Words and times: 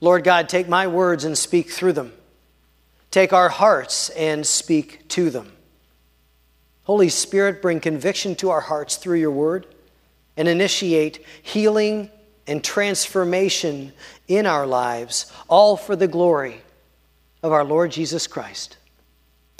Lord 0.00 0.24
God, 0.24 0.48
take 0.48 0.68
my 0.68 0.86
words 0.86 1.24
and 1.24 1.36
speak 1.36 1.70
through 1.70 1.94
them. 1.94 2.12
Take 3.10 3.32
our 3.32 3.48
hearts 3.48 4.10
and 4.10 4.46
speak 4.46 5.08
to 5.08 5.30
them. 5.30 5.52
Holy 6.84 7.08
Spirit, 7.08 7.60
bring 7.60 7.80
conviction 7.80 8.34
to 8.36 8.50
our 8.50 8.60
hearts 8.60 8.96
through 8.96 9.18
your 9.18 9.30
word 9.30 9.66
and 10.36 10.48
initiate 10.48 11.24
healing 11.42 12.10
and 12.46 12.62
transformation 12.62 13.92
in 14.26 14.46
our 14.46 14.66
lives, 14.66 15.30
all 15.48 15.76
for 15.76 15.96
the 15.96 16.08
glory 16.08 16.62
of 17.42 17.52
our 17.52 17.64
Lord 17.64 17.90
Jesus 17.90 18.26
Christ. 18.26 18.76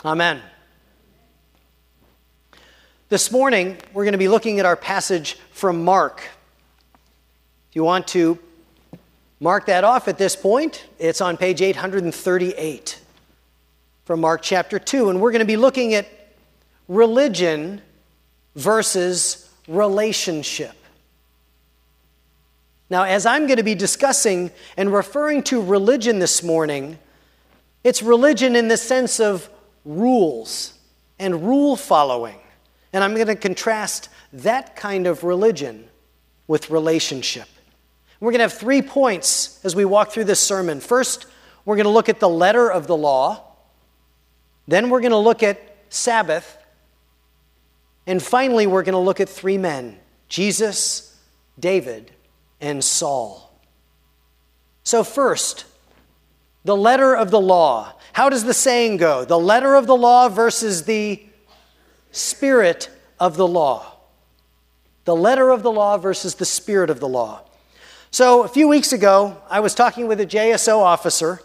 Amen. 0.05 0.41
This 3.09 3.33
morning, 3.33 3.77
we're 3.93 4.05
going 4.05 4.13
to 4.13 4.19
be 4.19 4.29
looking 4.29 4.59
at 4.59 4.67
our 4.67 4.77
passage 4.77 5.39
from 5.51 5.85
Mark. 5.85 6.21
If 7.71 7.77
you 7.77 7.85
want 7.85 8.07
to 8.09 8.39
mark 9.41 9.67
that 9.67 9.85
off 9.85 10.09
at 10.09 10.19
this 10.19 10.37
point, 10.37 10.87
it's 10.99 11.21
on 11.21 11.37
page 11.37 11.63
838 11.63 13.01
from 14.05 14.21
Mark 14.21 14.43
chapter 14.43 14.79
2. 14.79 15.11
And 15.11 15.21
we're 15.21 15.33
going 15.33 15.41
to 15.41 15.47
be 15.47 15.57
looking 15.57 15.95
at 15.95 16.09
religion 16.89 17.83
versus 18.57 19.51
relationship. 19.69 20.75
Now, 22.91 23.03
as 23.03 23.27
I'm 23.27 23.47
going 23.47 23.59
to 23.59 23.63
be 23.63 23.75
discussing 23.75 24.51
and 24.77 24.93
referring 24.93 25.43
to 25.45 25.63
religion 25.63 26.19
this 26.19 26.43
morning, 26.43 26.99
it's 27.85 28.03
religion 28.03 28.57
in 28.57 28.69
the 28.69 28.79
sense 28.79 29.21
of 29.21 29.49
rules 29.85 30.73
and 31.19 31.43
rule 31.47 31.77
following. 31.77 32.39
And 32.93 33.05
I'm 33.05 33.15
going 33.15 33.27
to 33.27 33.37
contrast 33.37 34.09
that 34.33 34.75
kind 34.75 35.07
of 35.07 35.23
religion 35.23 35.89
with 36.47 36.71
relationship. 36.71 37.49
We're 38.21 38.33
going 38.33 38.39
to 38.39 38.45
have 38.45 38.55
three 38.55 38.83
points 38.83 39.61
as 39.65 39.77
we 39.77 39.85
walk 39.85 40.11
through 40.11 40.25
this 40.25 40.41
sermon. 40.41 40.81
First, 40.81 41.27
we're 41.65 41.77
going 41.77 41.85
to 41.85 41.91
look 41.91 42.09
at 42.09 42.21
the 42.21 42.29
letter 42.29 42.71
of 42.71 42.87
the 42.87 42.97
law. 42.97 43.45
Then, 44.67 44.91
we're 44.91 45.01
going 45.01 45.13
to 45.13 45.19
look 45.19 45.43
at 45.43 45.61
Sabbath. 45.89 46.57
And 48.07 48.23
finally, 48.23 48.67
we're 48.67 48.83
going 48.83 48.95
to 48.95 48.99
look 48.99 49.21
at 49.21 49.29
three 49.29 49.59
men 49.59 49.99
Jesus, 50.29 51.17
David, 51.59 52.11
and 52.61 52.83
Saul. 52.83 53.53
So, 54.83 55.05
first, 55.05 55.65
the 56.65 56.77
letter 56.77 57.15
of 57.15 57.31
the 57.31 57.41
law. 57.41 57.93
How 58.13 58.29
does 58.29 58.45
the 58.45 58.55
saying 58.55 58.97
go? 58.97 59.25
The 59.25 59.39
letter 59.39 59.75
of 59.75 59.87
the 59.87 59.97
law 59.97 60.29
versus 60.29 60.85
the 60.85 61.23
spirit 62.11 62.91
of 63.21 63.37
the 63.37 63.47
law. 63.47 63.93
The 65.05 65.15
letter 65.15 65.51
of 65.51 65.63
the 65.63 65.71
law 65.71 65.97
versus 65.97 66.35
the 66.35 66.45
spirit 66.45 66.91
of 66.91 67.01
the 67.01 67.09
law. 67.09 67.43
So, 68.11 68.43
a 68.43 68.49
few 68.49 68.69
weeks 68.69 68.95
ago, 68.95 69.37
I 69.51 69.61
was 69.61 69.75
talking 69.75 70.09
with 70.09 70.19
a 70.19 70.27
JSO 70.27 70.79
officer, 70.79 71.43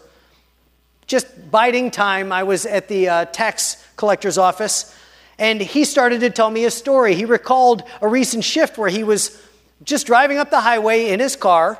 just 1.06 1.50
biding 1.50 1.90
time. 1.90 2.32
I 2.32 2.42
was 2.44 2.64
at 2.64 2.88
the 2.88 3.06
uh, 3.06 3.24
tax 3.26 3.86
collector's 3.96 4.38
office, 4.38 4.96
and 5.38 5.60
he 5.60 5.84
started 5.84 6.20
to 6.20 6.30
tell 6.30 6.50
me 6.50 6.64
a 6.64 6.70
story. 6.70 7.14
He 7.14 7.26
recalled 7.26 7.82
a 8.00 8.08
recent 8.08 8.44
shift 8.44 8.78
where 8.78 8.88
he 8.88 9.04
was 9.04 9.42
just 9.82 10.06
driving 10.06 10.38
up 10.38 10.48
the 10.48 10.62
highway 10.62 11.10
in 11.10 11.20
his 11.20 11.36
car, 11.36 11.78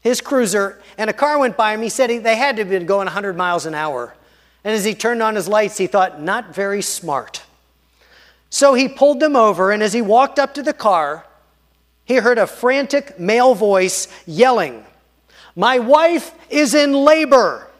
his 0.00 0.20
cruiser, 0.20 0.80
and 0.96 1.10
a 1.10 1.12
car 1.12 1.36
went 1.40 1.56
by 1.56 1.74
him. 1.74 1.82
He 1.82 1.88
said 1.88 2.08
he, 2.08 2.18
they 2.18 2.36
had 2.36 2.54
to 2.54 2.62
have 2.62 2.70
been 2.70 2.86
going 2.86 3.06
100 3.06 3.36
miles 3.36 3.66
an 3.66 3.74
hour. 3.74 4.14
And 4.62 4.72
as 4.72 4.84
he 4.84 4.94
turned 4.94 5.24
on 5.24 5.34
his 5.34 5.48
lights, 5.48 5.76
he 5.76 5.88
thought, 5.88 6.22
not 6.22 6.54
very 6.54 6.82
smart. 6.82 7.42
So 8.48 8.74
he 8.74 8.86
pulled 8.86 9.18
them 9.18 9.34
over, 9.34 9.72
and 9.72 9.82
as 9.82 9.92
he 9.92 10.02
walked 10.02 10.38
up 10.38 10.54
to 10.54 10.62
the 10.62 10.72
car, 10.72 11.26
he 12.04 12.16
heard 12.16 12.38
a 12.38 12.46
frantic 12.46 13.18
male 13.18 13.54
voice 13.54 14.08
yelling, 14.26 14.84
My 15.56 15.78
wife 15.78 16.34
is 16.50 16.74
in 16.74 16.92
labor. 16.92 17.70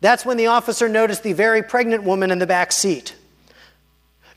That's 0.00 0.24
when 0.24 0.36
the 0.36 0.46
officer 0.46 0.88
noticed 0.88 1.22
the 1.22 1.32
very 1.32 1.62
pregnant 1.62 2.04
woman 2.04 2.30
in 2.30 2.38
the 2.38 2.46
back 2.46 2.70
seat. 2.70 3.16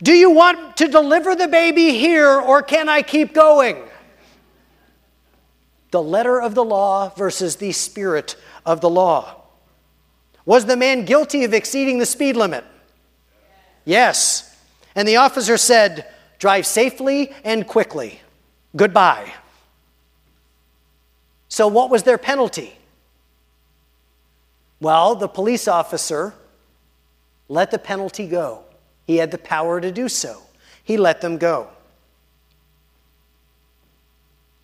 Do 0.02 0.14
you 0.14 0.32
want 0.32 0.78
to 0.78 0.88
deliver 0.88 1.36
the 1.36 1.48
baby 1.48 1.92
here, 1.92 2.40
or 2.40 2.62
can 2.62 2.88
I 2.88 3.02
keep 3.02 3.34
going? 3.34 3.78
The 5.92 6.02
letter 6.02 6.42
of 6.42 6.56
the 6.56 6.64
law 6.64 7.10
versus 7.10 7.58
the 7.58 7.74
spirit 7.74 8.36
of 8.66 8.80
the 8.80 8.90
law. 8.90 9.36
Was 10.46 10.66
the 10.66 10.78
man 10.78 11.06
guilty 11.06 11.44
of 11.44 11.54
exceeding 11.54 12.00
the 12.00 12.06
speed 12.06 12.38
limit? 12.38 12.64
Yes. 13.84 14.58
And 14.96 15.08
the 15.08 15.18
officer 15.18 15.58
said, 15.58 16.08
Drive 16.40 16.66
safely 16.66 17.34
and 17.44 17.68
quickly. 17.68 18.22
Goodbye. 18.76 19.34
So, 21.48 21.68
what 21.68 21.90
was 21.90 22.04
their 22.04 22.18
penalty? 22.18 22.78
Well, 24.80 25.16
the 25.16 25.28
police 25.28 25.68
officer 25.68 26.34
let 27.48 27.72
the 27.72 27.80
penalty 27.80 28.28
go. 28.28 28.64
He 29.08 29.18
had 29.18 29.32
the 29.32 29.38
power 29.38 29.82
to 29.82 29.92
do 29.92 30.08
so. 30.08 30.44
He 30.84 30.98
let 30.98 31.22
them 31.22 31.38
go. 31.38 31.68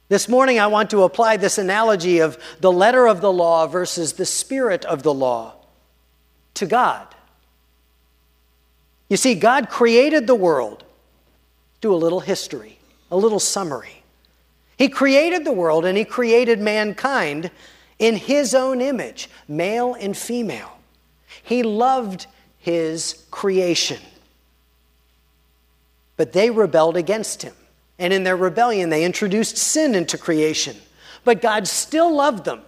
This 0.07 0.29
morning, 0.29 0.59
I 0.59 0.67
want 0.67 0.91
to 0.91 1.01
apply 1.01 1.37
this 1.37 1.57
analogy 1.57 2.19
of 2.19 2.37
the 2.61 2.71
letter 2.71 3.07
of 3.07 3.21
the 3.21 3.33
law 3.33 3.65
versus 3.65 4.13
the 4.13 4.25
spirit 4.25 4.85
of 4.85 5.01
the 5.01 5.13
law 5.13 5.55
to 6.53 6.67
God. 6.67 7.07
You 9.09 9.17
see, 9.17 9.35
God 9.35 9.69
created 9.69 10.27
the 10.27 10.35
world. 10.35 10.83
Do 11.81 11.93
a 11.93 11.97
little 11.97 12.19
history, 12.19 12.79
a 13.11 13.17
little 13.17 13.39
summary. 13.39 14.03
He 14.77 14.89
created 14.89 15.45
the 15.45 15.51
world 15.51 15.85
and 15.85 15.97
He 15.97 16.05
created 16.05 16.59
mankind 16.59 17.51
in 17.99 18.15
His 18.15 18.53
own 18.53 18.81
image, 18.81 19.29
male 19.47 19.93
and 19.93 20.15
female. 20.15 20.77
He 21.43 21.63
loved 21.63 22.27
His 22.57 23.25
creation. 23.31 24.01
But 26.17 26.33
they 26.33 26.49
rebelled 26.49 26.97
against 26.97 27.41
Him. 27.41 27.53
And 27.97 28.11
in 28.11 28.23
their 28.23 28.35
rebellion, 28.35 28.89
they 28.89 29.05
introduced 29.05 29.57
sin 29.57 29.95
into 29.95 30.17
creation. 30.17 30.75
But 31.23 31.41
God 31.41 31.67
still 31.67 32.13
loved 32.13 32.45
them. 32.45 32.61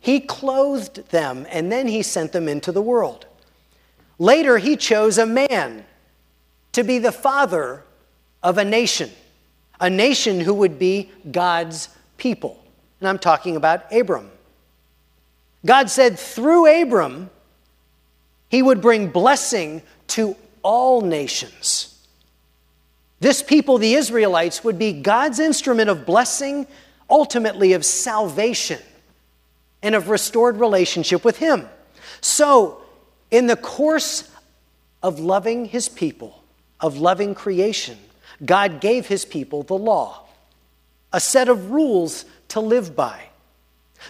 He 0.00 0.20
clothed 0.20 1.10
them, 1.10 1.46
and 1.48 1.70
then 1.70 1.86
He 1.86 2.02
sent 2.02 2.32
them 2.32 2.48
into 2.48 2.72
the 2.72 2.82
world. 2.82 3.26
Later, 4.18 4.58
he 4.58 4.76
chose 4.76 5.18
a 5.18 5.26
man 5.26 5.84
to 6.72 6.84
be 6.84 6.98
the 6.98 7.12
father 7.12 7.82
of 8.42 8.58
a 8.58 8.64
nation, 8.64 9.10
a 9.80 9.90
nation 9.90 10.40
who 10.40 10.54
would 10.54 10.78
be 10.78 11.10
God's 11.30 11.88
people. 12.16 12.62
And 13.00 13.08
I'm 13.08 13.18
talking 13.18 13.56
about 13.56 13.92
Abram. 13.92 14.30
God 15.66 15.90
said 15.90 16.18
through 16.18 16.82
Abram, 16.82 17.30
he 18.48 18.62
would 18.62 18.80
bring 18.80 19.08
blessing 19.08 19.82
to 20.08 20.36
all 20.62 21.00
nations. 21.00 21.90
This 23.20 23.42
people, 23.42 23.78
the 23.78 23.94
Israelites, 23.94 24.62
would 24.62 24.78
be 24.78 24.92
God's 24.92 25.38
instrument 25.38 25.90
of 25.90 26.04
blessing, 26.04 26.66
ultimately 27.08 27.72
of 27.72 27.84
salvation, 27.84 28.80
and 29.82 29.94
of 29.94 30.08
restored 30.08 30.58
relationship 30.58 31.24
with 31.24 31.38
Him. 31.38 31.68
So, 32.20 32.82
in 33.30 33.46
the 33.46 33.56
course 33.56 34.30
of 35.02 35.18
loving 35.18 35.66
his 35.66 35.88
people, 35.88 36.42
of 36.80 36.98
loving 36.98 37.34
creation, 37.34 37.98
God 38.44 38.80
gave 38.80 39.06
his 39.06 39.24
people 39.24 39.62
the 39.62 39.74
law, 39.74 40.24
a 41.12 41.20
set 41.20 41.48
of 41.48 41.70
rules 41.70 42.24
to 42.48 42.60
live 42.60 42.96
by. 42.96 43.20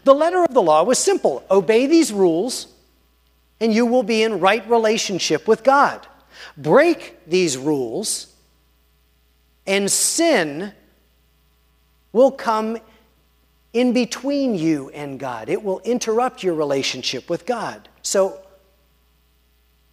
The 0.04 0.14
letter 0.14 0.42
of 0.42 0.54
the 0.54 0.62
law 0.62 0.82
was 0.84 0.98
simple 0.98 1.44
obey 1.50 1.86
these 1.86 2.12
rules, 2.12 2.68
and 3.60 3.72
you 3.72 3.86
will 3.86 4.02
be 4.02 4.22
in 4.22 4.40
right 4.40 4.68
relationship 4.68 5.46
with 5.48 5.62
God. 5.62 6.06
Break 6.56 7.16
these 7.26 7.56
rules, 7.56 8.34
and 9.66 9.90
sin 9.90 10.72
will 12.12 12.30
come 12.30 12.78
in 13.72 13.92
between 13.92 14.54
you 14.54 14.90
and 14.90 15.18
God. 15.18 15.48
It 15.48 15.62
will 15.62 15.80
interrupt 15.80 16.42
your 16.42 16.54
relationship 16.54 17.28
with 17.28 17.44
God. 17.46 17.88
So, 18.02 18.40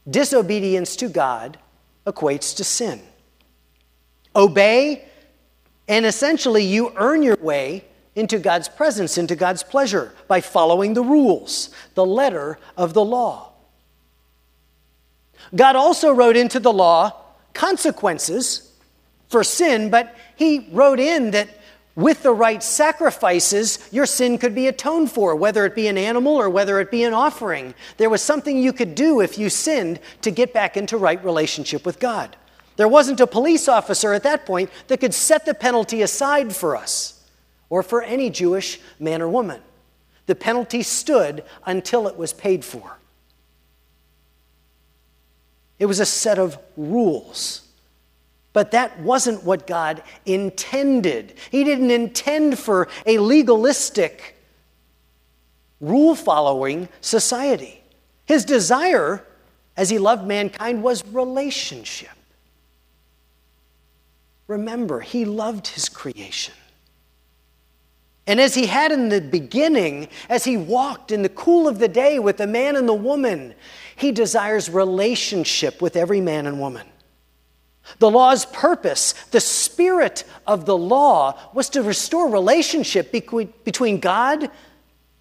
Disobedience 0.10 0.96
to 0.98 1.10
God 1.10 1.60
equates 2.08 2.56
to 2.58 2.64
sin. 2.64 3.02
Obey, 4.36 5.06
and 5.88 6.06
essentially 6.06 6.64
you 6.64 6.94
earn 6.96 7.24
your 7.24 7.38
way 7.38 7.86
into 8.16 8.40
God's 8.40 8.68
presence, 8.68 9.18
into 9.18 9.36
God's 9.36 9.64
pleasure 9.64 10.14
by 10.28 10.42
following 10.42 10.94
the 10.94 11.04
rules, 11.04 11.70
the 11.96 12.06
letter 12.06 12.60
of 12.78 12.94
the 12.94 13.04
law. 13.04 13.54
God 15.56 15.76
also 15.76 16.12
wrote 16.12 16.38
into 16.38 16.60
the 16.60 16.74
law 16.74 17.14
consequences 17.54 18.72
for 19.30 19.44
sin, 19.44 19.90
but 19.90 20.16
He 20.36 20.70
wrote 20.72 21.00
in 21.00 21.32
that 21.32 21.50
with 21.96 22.24
the 22.24 22.34
right 22.34 22.64
sacrifices, 22.64 23.80
your 23.92 24.06
sin 24.06 24.38
could 24.38 24.56
be 24.56 24.68
atoned 24.68 25.12
for, 25.12 25.36
whether 25.36 25.66
it 25.66 25.76
be 25.76 25.88
an 25.88 25.98
animal 25.98 26.36
or 26.36 26.50
whether 26.50 26.80
it 26.80 26.90
be 26.90 27.04
an 27.04 27.14
offering. 27.14 27.74
There 27.98 28.10
was 28.10 28.22
something 28.22 28.58
you 28.58 28.72
could 28.72 28.96
do 28.96 29.20
if 29.20 29.38
you 29.38 29.50
sinned 29.50 30.00
to 30.22 30.32
get 30.32 30.54
back 30.54 30.78
into 30.78 30.98
right 30.98 31.24
relationship 31.24 31.86
with 31.86 32.00
God. 32.00 32.38
There 32.78 32.88
wasn't 32.88 33.20
a 33.20 33.28
police 33.28 33.68
officer 33.68 34.14
at 34.14 34.24
that 34.24 34.46
point 34.46 34.70
that 34.88 35.00
could 35.00 35.14
set 35.14 35.46
the 35.46 35.54
penalty 35.54 36.02
aside 36.02 36.56
for 36.56 36.76
us 36.76 37.22
or 37.70 37.84
for 37.84 38.02
any 38.02 38.30
Jewish 38.30 38.80
man 39.00 39.22
or 39.22 39.30
woman. 39.30 39.62
The 40.26 40.36
penalty 40.36 40.84
stood 40.84 41.44
until 41.66 42.08
it 42.08 42.18
was 42.18 42.34
paid 42.34 42.64
for. 42.64 42.98
It 45.80 45.88
was 45.88 46.00
a 46.00 46.06
set 46.06 46.38
of 46.38 46.58
rules. 46.78 47.68
But 48.54 48.72
that 48.72 49.00
wasn't 49.00 49.44
what 49.44 49.66
God 49.66 50.04
intended. 50.26 51.36
He 51.50 51.64
didn't 51.64 51.92
intend 51.92 52.60
for 52.60 52.88
a 53.06 53.18
legalistic, 53.18 54.38
rule 55.80 56.16
following 56.16 56.90
society. 57.00 57.82
His 58.26 58.46
desire, 58.46 59.26
as 59.76 59.90
he 59.90 59.98
loved 59.98 60.28
mankind, 60.28 60.84
was 60.84 61.06
relationship. 61.08 62.10
Remember, 64.52 65.00
he 65.00 65.24
loved 65.24 65.68
his 65.68 65.88
creation. 65.88 66.54
And 68.28 68.38
as 68.42 68.54
he 68.54 68.66
had 68.66 68.92
in 68.92 69.08
the 69.08 69.22
beginning, 69.22 70.10
as 70.28 70.44
he 70.44 70.58
walked 70.58 71.14
in 71.14 71.22
the 71.22 71.30
cool 71.30 71.70
of 71.70 71.80
the 71.80 71.88
day 71.88 72.20
with 72.20 72.36
the 72.36 72.48
man 72.48 72.76
and 72.76 72.88
the 72.88 72.94
woman, 72.94 73.56
he 73.96 74.12
desires 74.12 74.70
relationship 74.70 75.82
with 75.82 75.96
every 75.96 76.20
man 76.20 76.48
and 76.48 76.60
woman. 76.60 76.86
The 78.00 78.12
law's 78.12 78.46
purpose, 78.46 79.14
the 79.32 79.40
spirit 79.40 80.26
of 80.46 80.66
the 80.66 80.78
law, 80.78 81.40
was 81.54 81.70
to 81.70 81.82
restore 81.82 82.30
relationship 82.30 83.10
between 83.10 84.00
God 84.02 84.52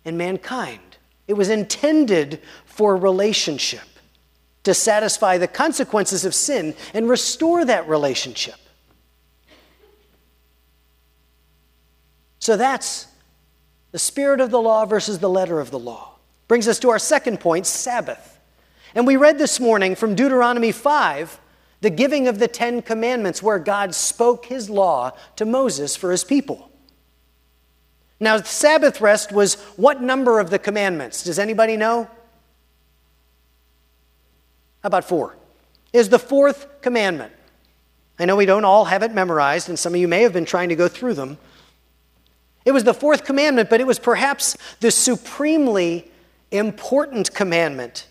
and 0.05 0.19
mankind. 0.19 0.81
It 1.29 1.35
was 1.35 1.51
intended 1.51 2.43
for 2.65 2.97
relationship, 2.97 3.87
to 4.65 4.75
satisfy 4.75 5.39
the 5.39 5.47
consequences 5.47 6.25
of 6.25 6.35
sin 6.35 6.75
and 6.93 7.09
restore 7.09 7.65
that 7.65 7.89
relationship. 7.89 8.57
So 12.41 12.57
that's 12.57 13.07
the 13.93 13.99
spirit 13.99 14.41
of 14.41 14.51
the 14.51 14.61
law 14.61 14.85
versus 14.87 15.19
the 15.19 15.31
letter 15.31 15.61
of 15.61 15.71
the 15.71 15.79
law. 15.79 16.17
Brings 16.49 16.67
us 16.67 16.81
to 16.81 16.91
our 16.91 16.99
second 16.99 17.39
point 17.39 17.67
Sabbath. 17.67 18.39
And 18.95 19.07
we 19.07 19.17
read 19.17 19.39
this 19.39 19.61
morning 19.61 19.95
from 19.95 20.15
Deuteronomy 20.15 20.73
5 20.73 21.39
the 21.81 21.91
giving 21.91 22.29
of 22.29 22.39
the 22.39 22.49
Ten 22.49 22.83
Commandments, 22.83 23.43
where 23.43 23.59
God 23.59 23.95
spoke 23.95 24.47
his 24.47 24.69
law 24.69 25.13
to 25.37 25.47
Moses 25.47 25.97
for 25.97 26.11
his 26.11 26.25
people. 26.25 26.71
Now, 28.19 28.37
Sabbath 28.43 29.01
rest 29.01 29.33
was 29.33 29.55
what 29.77 30.03
number 30.03 30.41
of 30.41 30.51
the 30.51 30.59
commandments? 30.59 31.25
Does 31.25 31.39
anybody 31.39 31.79
know? 31.79 32.05
How 34.83 34.87
about 34.87 35.05
four? 35.05 35.37
Is 35.93 36.11
the 36.11 36.19
fourth 36.19 36.83
commandment. 36.83 37.33
I 38.19 38.27
know 38.27 38.37
we 38.37 38.45
don't 38.45 38.67
all 38.67 38.85
have 38.85 39.03
it 39.03 39.15
memorized, 39.15 39.71
and 39.71 39.79
some 39.79 39.95
of 39.95 40.01
you 40.01 40.09
may 40.09 40.23
have 40.23 40.35
been 40.35 40.45
trying 40.45 40.69
to 40.69 40.77
go 40.77 40.87
through 40.87 41.15
them. 41.15 41.39
It 42.65 42.73
was 42.73 42.85
the 42.85 42.95
fourth 42.95 43.25
commandment, 43.25 43.71
but 43.71 43.81
it 43.81 43.87
was 43.87 43.99
perhaps 43.99 44.57
the 44.81 44.91
supremely 44.91 46.11
important 46.51 47.35
commandment 47.35 48.07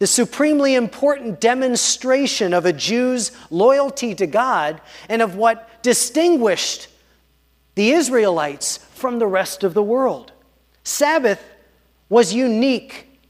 the 0.00 0.06
supremely 0.06 0.74
important 0.74 1.40
demonstration 1.40 2.54
of 2.54 2.64
a 2.64 2.72
Jew's 2.72 3.32
loyalty 3.50 4.14
to 4.14 4.26
God 4.26 4.80
and 5.10 5.20
of 5.20 5.36
what 5.36 5.82
distinguished 5.82 6.88
the 7.74 7.90
Israelites 7.90 8.78
from 8.78 9.18
the 9.18 9.26
rest 9.26 9.62
of 9.62 9.74
the 9.74 9.82
world. 9.82 10.32
Sabbath 10.84 11.44
was 12.08 12.32
unique 12.32 13.20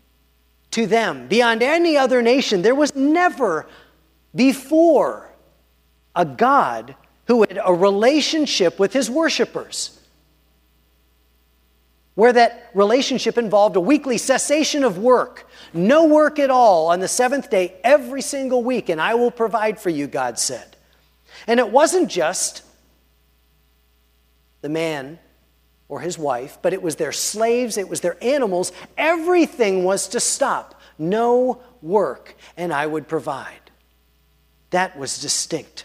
to 0.71 0.87
them. 0.87 1.27
Beyond 1.27 1.61
any 1.61 1.97
other 1.97 2.23
nation, 2.23 2.63
there 2.63 2.75
was 2.75 2.95
never 2.95 3.67
before 4.33 5.29
a 6.15 6.25
God 6.25 6.95
who 7.31 7.43
had 7.43 7.61
a 7.65 7.73
relationship 7.73 8.81
with 8.81 8.93
his 8.93 9.09
worshipers 9.09 9.97
where 12.17 12.33
that 12.33 12.69
relationship 12.75 13.39
involved 13.39 13.77
a 13.77 13.81
weekly 13.81 14.19
cessation 14.19 14.83
of 14.83 14.99
work, 14.99 15.49
no 15.73 16.09
work 16.09 16.41
at 16.41 16.51
all 16.51 16.89
on 16.89 16.99
the 16.99 17.07
seventh 17.07 17.49
day 17.49 17.73
every 17.85 18.21
single 18.21 18.65
week, 18.65 18.89
and 18.89 19.01
I 19.01 19.15
will 19.15 19.31
provide 19.31 19.79
for 19.79 19.91
you, 19.91 20.09
God 20.09 20.41
said. 20.41 20.77
And 21.47 21.61
it 21.61 21.71
wasn't 21.71 22.11
just 22.11 22.65
the 24.61 24.69
man 24.69 25.21
or 25.89 26.01
his 26.01 26.19
wife, 26.19 26.59
but 26.63 26.73
it 26.73 26.83
was 26.83 26.97
their 26.97 27.13
slaves, 27.13 27.79
it 27.79 27.89
was 27.89 28.01
their 28.01 28.17
animals. 28.25 28.73
Everything 28.99 29.85
was 29.85 30.09
to 30.09 30.19
stop. 30.19 30.81
No 30.99 31.63
work, 31.81 32.35
and 32.57 32.73
I 32.73 32.89
would 32.89 33.07
provide. 33.07 33.71
That 34.71 34.99
was 34.99 35.21
distinct. 35.21 35.85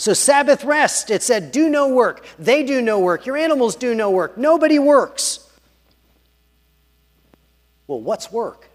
So, 0.00 0.14
Sabbath 0.14 0.64
rest, 0.64 1.10
it 1.10 1.22
said, 1.22 1.52
do 1.52 1.68
no 1.68 1.86
work. 1.88 2.24
They 2.38 2.62
do 2.62 2.80
no 2.80 2.98
work. 2.98 3.26
Your 3.26 3.36
animals 3.36 3.76
do 3.76 3.94
no 3.94 4.10
work. 4.10 4.38
Nobody 4.38 4.78
works. 4.78 5.46
Well, 7.86 8.00
what's 8.00 8.32
work? 8.32 8.70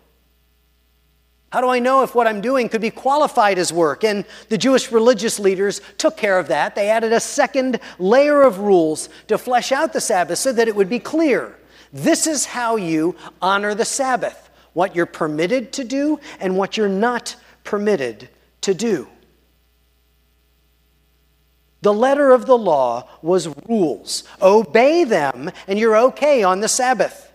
How 1.51 1.62
do 1.62 1.68
I 1.68 1.80
know 1.80 2.04
if 2.04 2.13
what 2.13 2.27
I'm 2.27 2.42
doing 2.42 2.69
could 2.69 2.80
be 2.80 2.92
qualified 2.92 3.57
as 3.57 3.74
work? 3.74 4.04
And 4.04 4.24
the 4.50 4.57
Jewish 4.60 4.92
religious 4.92 5.39
leaders 5.39 5.81
took 5.98 6.16
care 6.16 6.38
of 6.38 6.50
that. 6.50 6.75
They 6.75 6.89
added 6.89 7.12
a 7.12 7.19
second 7.19 7.80
layer 7.98 8.44
of 8.44 8.60
rules 8.60 9.10
to 9.27 9.39
flesh 9.39 9.72
out 9.72 9.94
the 9.94 10.01
Sabbath 10.01 10.38
so 10.38 10.54
that 10.54 10.68
it 10.68 10.75
would 10.75 10.89
be 10.89 11.00
clear. 11.00 11.57
This 11.92 12.27
is 12.27 12.45
how 12.45 12.75
you 12.75 13.16
honor 13.42 13.74
the 13.74 13.83
Sabbath 13.83 14.51
what 14.74 14.95
you're 14.95 15.07
permitted 15.07 15.74
to 15.74 15.83
do 15.83 16.19
and 16.39 16.56
what 16.56 16.77
you're 16.77 16.88
not 16.88 17.36
permitted 17.63 18.30
to 18.62 18.75
do. 18.75 19.07
The 21.85 21.93
letter 21.93 22.31
of 22.31 22.47
the 22.47 22.57
law 22.57 23.07
was 23.21 23.47
rules. 23.69 24.23
Obey 24.41 25.03
them, 25.03 25.51
and 25.67 25.77
you're 25.77 25.95
okay 25.95 26.41
on 26.41 26.59
the 26.59 26.67
Sabbath. 26.67 27.31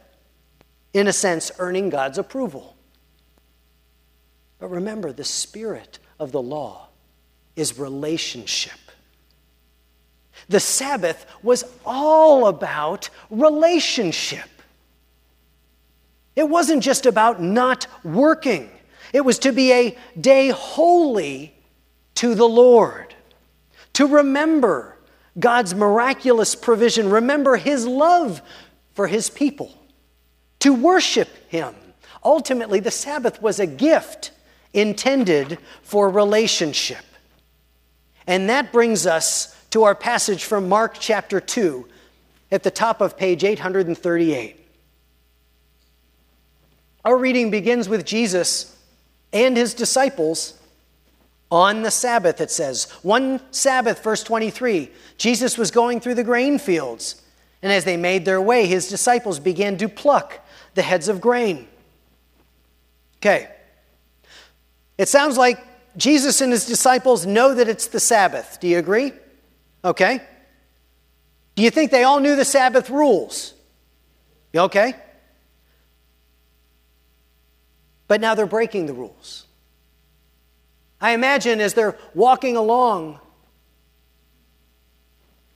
In 0.93 1.07
a 1.07 1.13
sense, 1.13 1.53
earning 1.61 1.89
God's 1.89 2.19
approval. 2.19 2.75
But 4.59 4.67
remember, 4.67 5.13
the 5.13 5.23
spirit 5.23 6.01
of 6.19 6.33
the 6.33 6.43
law 6.43 6.89
is 7.55 7.79
relationship. 7.79 8.81
The 10.49 10.59
Sabbath 10.59 11.27
was 11.45 11.63
all 11.87 12.49
about 12.49 13.09
relationship. 13.31 14.49
It 16.35 16.49
wasn't 16.49 16.83
just 16.83 17.07
about 17.07 17.41
not 17.41 17.87
working, 18.03 18.69
it 19.13 19.21
was 19.21 19.39
to 19.39 19.53
be 19.53 19.73
a 19.73 19.97
day 20.21 20.49
holy 20.49 21.55
to 22.17 22.35
the 22.35 22.49
Lord 22.49 23.10
to 23.95 24.07
remember 24.07 24.97
God's 25.39 25.75
miraculous 25.75 26.55
provision, 26.55 27.11
remember 27.11 27.57
His 27.57 27.87
love 27.87 28.43
for 28.93 29.07
His 29.07 29.31
people, 29.31 29.73
to 30.61 30.75
worship 30.75 31.29
Him. 31.49 31.75
Ultimately, 32.25 32.81
the 32.81 32.91
Sabbath 32.91 33.41
was 33.41 33.61
a 33.61 33.67
gift 33.67 34.33
intended 34.73 35.59
for 35.83 36.09
relationship. 36.11 37.05
And 38.27 38.49
that 38.49 38.73
brings 38.73 39.07
us 39.07 39.57
to 39.71 39.85
our 39.85 39.95
passage 39.95 40.45
from 40.45 40.69
Mark 40.69 40.97
chapter 40.99 41.41
2 41.41 41.89
at 42.53 42.63
the 42.63 42.71
top 42.71 43.01
of 43.01 43.17
page 43.17 43.45
838. 43.45 44.57
Our 47.05 47.17
reading 47.17 47.51
begins 47.51 47.89
with 47.89 48.05
Jesus 48.05 48.77
and 49.33 49.57
his 49.57 49.75
disciples 49.75 50.60
on 51.51 51.83
the 51.83 51.91
Sabbath, 51.91 52.41
it 52.41 52.51
says. 52.51 52.91
One 53.03 53.41
Sabbath, 53.51 54.03
verse 54.03 54.23
23, 54.23 54.91
Jesus 55.19 55.59
was 55.59 55.71
going 55.71 56.01
through 56.01 56.15
the 56.15 56.25
grain 56.25 56.59
fields, 56.59 57.21
and 57.63 57.73
as 57.73 57.85
they 57.85 57.97
made 57.97 58.25
their 58.25 58.41
way, 58.41 58.67
his 58.67 58.89
disciples 58.89 59.41
began 59.41 59.77
to 59.79 59.89
pluck 59.89 60.41
the 60.75 60.83
heads 60.83 61.09
of 61.09 61.21
grain. 61.21 61.67
Okay. 63.19 63.49
It 64.97 65.09
sounds 65.09 65.37
like 65.37 65.59
Jesus 65.97 66.41
and 66.41 66.53
his 66.53 66.67
disciples 66.67 67.27
know 67.27 67.55
that 67.55 67.69
it's 67.69 67.89
the 67.89 68.01
Sabbath. 68.01 68.59
Do 68.61 68.69
you 68.69 68.79
agree? 68.79 69.13
Okay. 69.85 70.21
Do 71.57 71.63
you 71.63 71.71
think 71.71 71.91
they 71.91 72.05
all 72.05 72.21
knew 72.21 72.37
the 72.37 72.45
Sabbath 72.45 72.89
rules? 72.91 73.55
Okay. 74.55 74.95
But 78.09 78.21
now 78.21 78.35
they're 78.35 78.47
breaking 78.47 78.87
the 78.87 78.93
rules. 78.93 79.47
I 81.01 81.13
imagine 81.13 81.61
as 81.61 81.75
they're 81.75 81.97
walking 82.15 82.57
along, 82.57 83.19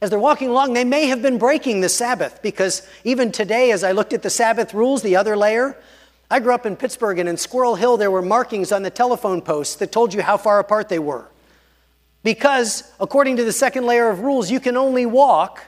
as 0.01 0.11
they're 0.11 0.19
walking 0.19 0.49
along, 0.49 0.75
they 0.75 0.85
may 0.85 1.07
have 1.07 1.23
been 1.23 1.39
breaking 1.39 1.81
the 1.81 1.89
Sabbath 1.89 2.43
because 2.43 2.87
even 3.05 3.33
today, 3.33 3.71
as 3.71 3.83
I 3.85 3.93
looked 3.93 4.13
at 4.13 4.23
the 4.23 4.31
Sabbath 4.31 4.75
rules, 4.75 5.03
the 5.03 5.17
other 5.17 5.37
layer, 5.37 5.77
I 6.31 6.41
grew 6.41 6.55
up 6.55 6.67
in 6.67 6.77
Pittsburgh 6.77 7.19
and 7.19 7.29
in 7.29 7.37
Squirrel 7.37 7.75
Hill, 7.75 7.97
there 7.97 8.11
were 8.11 8.23
markings 8.23 8.73
on 8.73 8.83
the 8.83 8.91
telephone 8.91 9.41
posts 9.41 9.77
that 9.77 9.93
told 9.93 10.13
you 10.15 10.23
how 10.23 10.37
far 10.37 10.59
apart 10.59 10.89
they 10.89 10.99
were. 10.99 11.27
Because, 12.23 12.91
according 12.99 13.37
to 13.37 13.45
the 13.45 13.53
second 13.53 13.87
layer 13.87 14.09
of 14.09 14.21
rules, 14.21 14.51
you 14.51 14.59
can 14.59 14.77
only 14.77 15.05
walk 15.05 15.63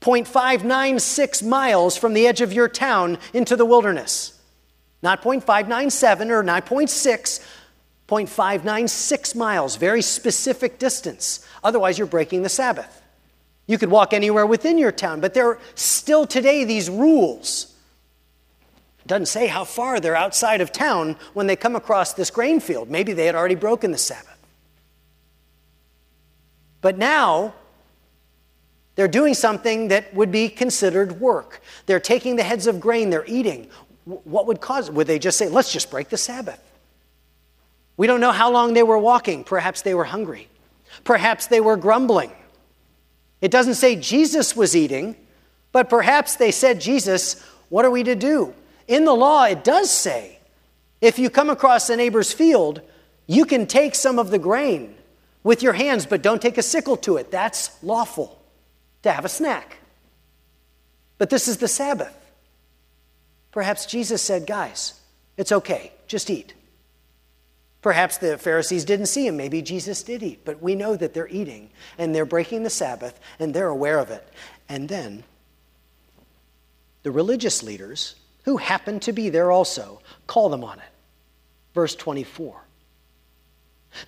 0.596 0.00 1.46
miles 1.46 1.96
from 1.96 2.14
the 2.14 2.26
edge 2.26 2.40
of 2.40 2.52
your 2.52 2.68
town 2.68 3.18
into 3.34 3.54
the 3.54 3.66
wilderness. 3.66 4.38
Not 5.02 5.22
0.597 5.22 6.30
or 6.30 6.42
9.6, 6.42 7.40
0.596 8.10 9.36
miles, 9.36 9.76
very 9.76 10.02
specific 10.02 10.78
distance. 10.78 11.46
Otherwise, 11.62 11.96
you're 11.96 12.08
breaking 12.08 12.42
the 12.42 12.48
Sabbath. 12.48 13.02
You 13.66 13.78
could 13.78 13.90
walk 13.90 14.12
anywhere 14.12 14.46
within 14.46 14.78
your 14.78 14.90
town, 14.90 15.20
but 15.20 15.32
there 15.32 15.46
are 15.46 15.58
still 15.76 16.26
today 16.26 16.64
these 16.64 16.90
rules. 16.90 17.72
It 18.98 19.06
doesn't 19.06 19.26
say 19.26 19.46
how 19.46 19.62
far 19.64 20.00
they're 20.00 20.16
outside 20.16 20.60
of 20.60 20.72
town 20.72 21.16
when 21.34 21.46
they 21.46 21.54
come 21.54 21.76
across 21.76 22.12
this 22.12 22.30
grain 22.30 22.58
field. 22.58 22.90
Maybe 22.90 23.12
they 23.12 23.26
had 23.26 23.36
already 23.36 23.54
broken 23.54 23.92
the 23.92 23.98
Sabbath. 23.98 24.26
But 26.80 26.98
now, 26.98 27.54
they're 28.96 29.06
doing 29.06 29.34
something 29.34 29.88
that 29.88 30.12
would 30.14 30.32
be 30.32 30.48
considered 30.48 31.20
work. 31.20 31.62
They're 31.86 32.00
taking 32.00 32.34
the 32.34 32.42
heads 32.42 32.66
of 32.66 32.80
grain, 32.80 33.10
they're 33.10 33.24
eating. 33.26 33.68
What 34.04 34.46
would 34.46 34.60
cause 34.60 34.88
it? 34.88 34.94
Would 34.94 35.06
they 35.06 35.20
just 35.20 35.38
say, 35.38 35.48
let's 35.48 35.72
just 35.72 35.90
break 35.90 36.08
the 36.08 36.16
Sabbath? 36.16 36.60
We 38.00 38.06
don't 38.06 38.22
know 38.22 38.32
how 38.32 38.50
long 38.50 38.72
they 38.72 38.82
were 38.82 38.96
walking. 38.96 39.44
Perhaps 39.44 39.82
they 39.82 39.92
were 39.92 40.04
hungry. 40.04 40.48
Perhaps 41.04 41.48
they 41.48 41.60
were 41.60 41.76
grumbling. 41.76 42.32
It 43.42 43.50
doesn't 43.50 43.74
say 43.74 43.94
Jesus 43.94 44.56
was 44.56 44.74
eating, 44.74 45.16
but 45.70 45.90
perhaps 45.90 46.36
they 46.36 46.50
said, 46.50 46.80
Jesus, 46.80 47.44
what 47.68 47.84
are 47.84 47.90
we 47.90 48.02
to 48.04 48.14
do? 48.14 48.54
In 48.88 49.04
the 49.04 49.12
law, 49.12 49.44
it 49.44 49.64
does 49.64 49.90
say 49.90 50.38
if 51.02 51.18
you 51.18 51.28
come 51.28 51.50
across 51.50 51.90
a 51.90 51.96
neighbor's 51.96 52.32
field, 52.32 52.80
you 53.26 53.44
can 53.44 53.66
take 53.66 53.94
some 53.94 54.18
of 54.18 54.30
the 54.30 54.38
grain 54.38 54.94
with 55.42 55.62
your 55.62 55.74
hands, 55.74 56.06
but 56.06 56.22
don't 56.22 56.40
take 56.40 56.56
a 56.56 56.62
sickle 56.62 56.96
to 56.96 57.18
it. 57.18 57.30
That's 57.30 57.70
lawful 57.82 58.42
to 59.02 59.12
have 59.12 59.26
a 59.26 59.28
snack. 59.28 59.76
But 61.18 61.28
this 61.28 61.48
is 61.48 61.58
the 61.58 61.68
Sabbath. 61.68 62.16
Perhaps 63.52 63.84
Jesus 63.84 64.22
said, 64.22 64.46
Guys, 64.46 64.98
it's 65.36 65.52
okay, 65.52 65.92
just 66.06 66.30
eat. 66.30 66.54
Perhaps 67.82 68.18
the 68.18 68.36
Pharisees 68.36 68.84
didn't 68.84 69.06
see 69.06 69.26
him. 69.26 69.36
Maybe 69.36 69.62
Jesus 69.62 70.02
did 70.02 70.22
eat. 70.22 70.44
But 70.44 70.62
we 70.62 70.74
know 70.74 70.96
that 70.96 71.14
they're 71.14 71.28
eating 71.28 71.70
and 71.96 72.14
they're 72.14 72.26
breaking 72.26 72.62
the 72.62 72.70
Sabbath 72.70 73.18
and 73.38 73.54
they're 73.54 73.68
aware 73.68 73.98
of 73.98 74.10
it. 74.10 74.28
And 74.68 74.88
then 74.88 75.24
the 77.02 77.10
religious 77.10 77.62
leaders, 77.62 78.16
who 78.44 78.58
happen 78.58 79.00
to 79.00 79.12
be 79.12 79.28
there 79.30 79.50
also, 79.50 80.00
call 80.26 80.48
them 80.48 80.64
on 80.64 80.78
it. 80.78 80.84
Verse 81.74 81.94
24. 81.94 82.60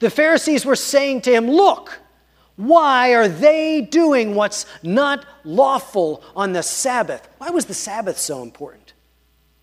The 0.01 0.11
Pharisees 0.11 0.65
were 0.65 0.77
saying 0.77 1.23
to 1.23 1.33
him, 1.33 1.51
Look, 1.51 1.99
why 2.57 3.15
are 3.15 3.29
they 3.29 3.81
doing 3.81 4.35
what's 4.35 4.67
not 4.83 5.25
lawful 5.45 6.23
on 6.37 6.53
the 6.53 6.63
Sabbath? 6.63 7.29
Why 7.39 7.51
was 7.51 7.67
the 7.67 7.75
Sabbath 7.75 8.19
so 8.19 8.43
important? 8.43 8.93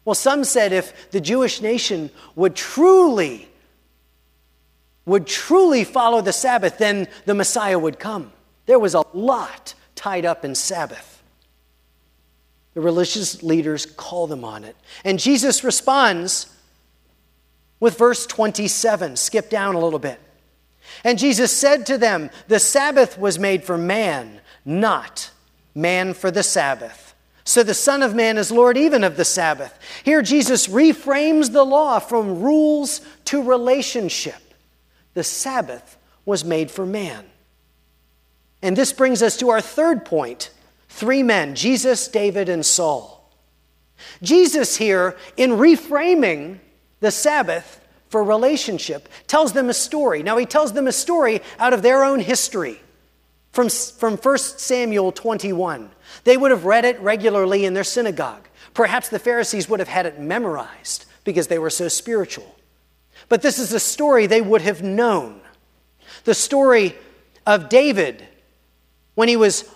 Well, 0.06 0.16
some 0.16 0.44
said 0.44 0.74
if 0.74 1.12
the 1.12 1.22
Jewish 1.22 1.62
nation 1.62 2.10
would 2.36 2.56
truly 2.56 3.49
would 5.06 5.26
truly 5.26 5.84
follow 5.84 6.22
the 6.22 6.34
Sabbath, 6.34 6.78
then 6.78 7.08
the 7.26 7.34
Messiah 7.34 7.80
would 7.80 8.00
come. 8.00 8.32
There 8.66 8.80
was 8.80 8.96
a 8.96 9.04
lot 9.14 9.74
tied 9.96 10.26
up 10.26 10.46
in 10.46 10.56
Sabbath. 10.56 11.24
The 12.74 12.82
religious 12.82 13.42
leaders 13.42 13.86
call 13.86 14.28
them 14.28 14.46
on 14.46 14.64
it. 14.64 14.76
And 15.04 15.20
Jesus 15.20 15.64
responds 15.64 16.56
with 17.80 17.98
verse 17.98 18.26
27. 18.26 19.16
Skip 19.16 19.50
down 19.50 19.76
a 19.76 19.80
little 19.80 20.00
bit. 20.00 20.20
And 21.04 21.18
Jesus 21.18 21.52
said 21.52 21.86
to 21.88 21.98
them, 21.98 22.30
The 22.48 22.60
Sabbath 22.60 23.18
was 23.18 23.40
made 23.40 23.64
for 23.64 23.78
man, 23.78 24.42
not 24.66 25.32
man 25.74 26.14
for 26.14 26.32
the 26.32 26.44
Sabbath. 26.44 27.16
So 27.44 27.64
the 27.64 27.74
Son 27.74 28.04
of 28.04 28.14
Man 28.14 28.38
is 28.38 28.52
Lord 28.52 28.78
even 28.78 29.04
of 29.04 29.18
the 29.18 29.26
Sabbath. 29.26 29.78
Here 30.04 30.22
Jesus 30.22 30.68
reframes 30.68 31.52
the 31.52 31.64
law 31.64 31.98
from 31.98 32.42
rules 32.42 33.02
to 33.26 33.42
relationship. 33.42 34.49
The 35.20 35.24
Sabbath 35.26 35.98
was 36.24 36.46
made 36.46 36.72
for 36.72 36.86
man. 36.86 37.26
And 38.62 38.78
this 38.78 38.94
brings 38.94 39.22
us 39.22 39.36
to 39.36 39.50
our 39.50 39.60
third 39.60 40.06
point 40.06 40.50
three 40.88 41.24
men 41.24 41.56
Jesus, 41.56 42.08
David, 42.08 42.48
and 42.48 42.66
Saul. 42.66 43.30
Jesus, 44.24 44.78
here, 44.78 45.18
in 45.36 45.52
reframing 45.52 46.60
the 47.02 47.12
Sabbath 47.12 47.86
for 48.08 48.24
relationship, 48.24 49.10
tells 49.28 49.52
them 49.52 49.68
a 49.68 49.74
story. 49.74 50.24
Now, 50.24 50.38
he 50.38 50.46
tells 50.46 50.72
them 50.72 50.88
a 50.88 50.94
story 50.94 51.42
out 51.60 51.74
of 51.74 51.82
their 51.82 52.06
own 52.06 52.22
history 52.22 52.80
from, 53.52 53.68
from 53.68 54.16
1 54.16 54.38
Samuel 54.38 55.12
21. 55.12 55.92
They 56.24 56.38
would 56.38 56.52
have 56.52 56.64
read 56.64 56.86
it 56.86 56.98
regularly 57.02 57.66
in 57.66 57.74
their 57.74 57.84
synagogue. 57.84 58.48
Perhaps 58.74 59.10
the 59.10 59.20
Pharisees 59.20 59.68
would 59.68 59.82
have 59.82 59.90
had 59.90 60.06
it 60.06 60.18
memorized 60.18 61.04
because 61.26 61.48
they 61.48 61.60
were 61.60 61.70
so 61.70 61.90
spiritual. 61.90 62.56
But 63.28 63.42
this 63.42 63.60
is 63.60 63.74
a 63.74 63.80
story 63.80 64.26
they 64.28 64.42
would 64.42 64.62
have 64.62 64.82
known. 64.82 65.42
The 66.24 66.34
story 66.34 66.96
of 67.46 67.70
David 67.70 68.26
when 69.16 69.28
he 69.28 69.36
was 69.36 69.70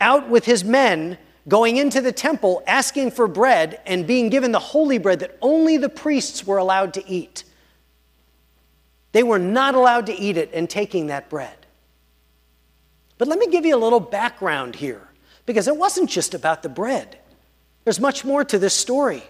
out 0.00 0.28
with 0.28 0.44
his 0.44 0.62
men 0.62 1.18
going 1.48 1.76
into 1.76 2.00
the 2.00 2.12
temple 2.12 2.62
asking 2.66 3.10
for 3.10 3.28
bread 3.28 3.80
and 3.86 4.06
being 4.06 4.28
given 4.28 4.52
the 4.52 4.58
holy 4.58 4.98
bread 4.98 5.20
that 5.20 5.36
only 5.40 5.76
the 5.76 5.88
priests 5.88 6.46
were 6.46 6.58
allowed 6.58 6.94
to 6.94 7.08
eat. 7.08 7.44
They 9.12 9.22
were 9.22 9.38
not 9.38 9.74
allowed 9.74 10.06
to 10.06 10.14
eat 10.14 10.36
it 10.36 10.50
and 10.52 10.68
taking 10.68 11.06
that 11.06 11.30
bread. 11.30 11.56
But 13.18 13.28
let 13.28 13.38
me 13.38 13.48
give 13.48 13.64
you 13.64 13.74
a 13.74 13.78
little 13.78 14.00
background 14.00 14.76
here 14.76 15.08
because 15.46 15.68
it 15.68 15.76
wasn't 15.76 16.10
just 16.10 16.34
about 16.34 16.62
the 16.62 16.68
bread. 16.68 17.18
There's 17.84 18.00
much 18.00 18.24
more 18.24 18.44
to 18.44 18.58
this 18.58 18.74
story. 18.74 19.22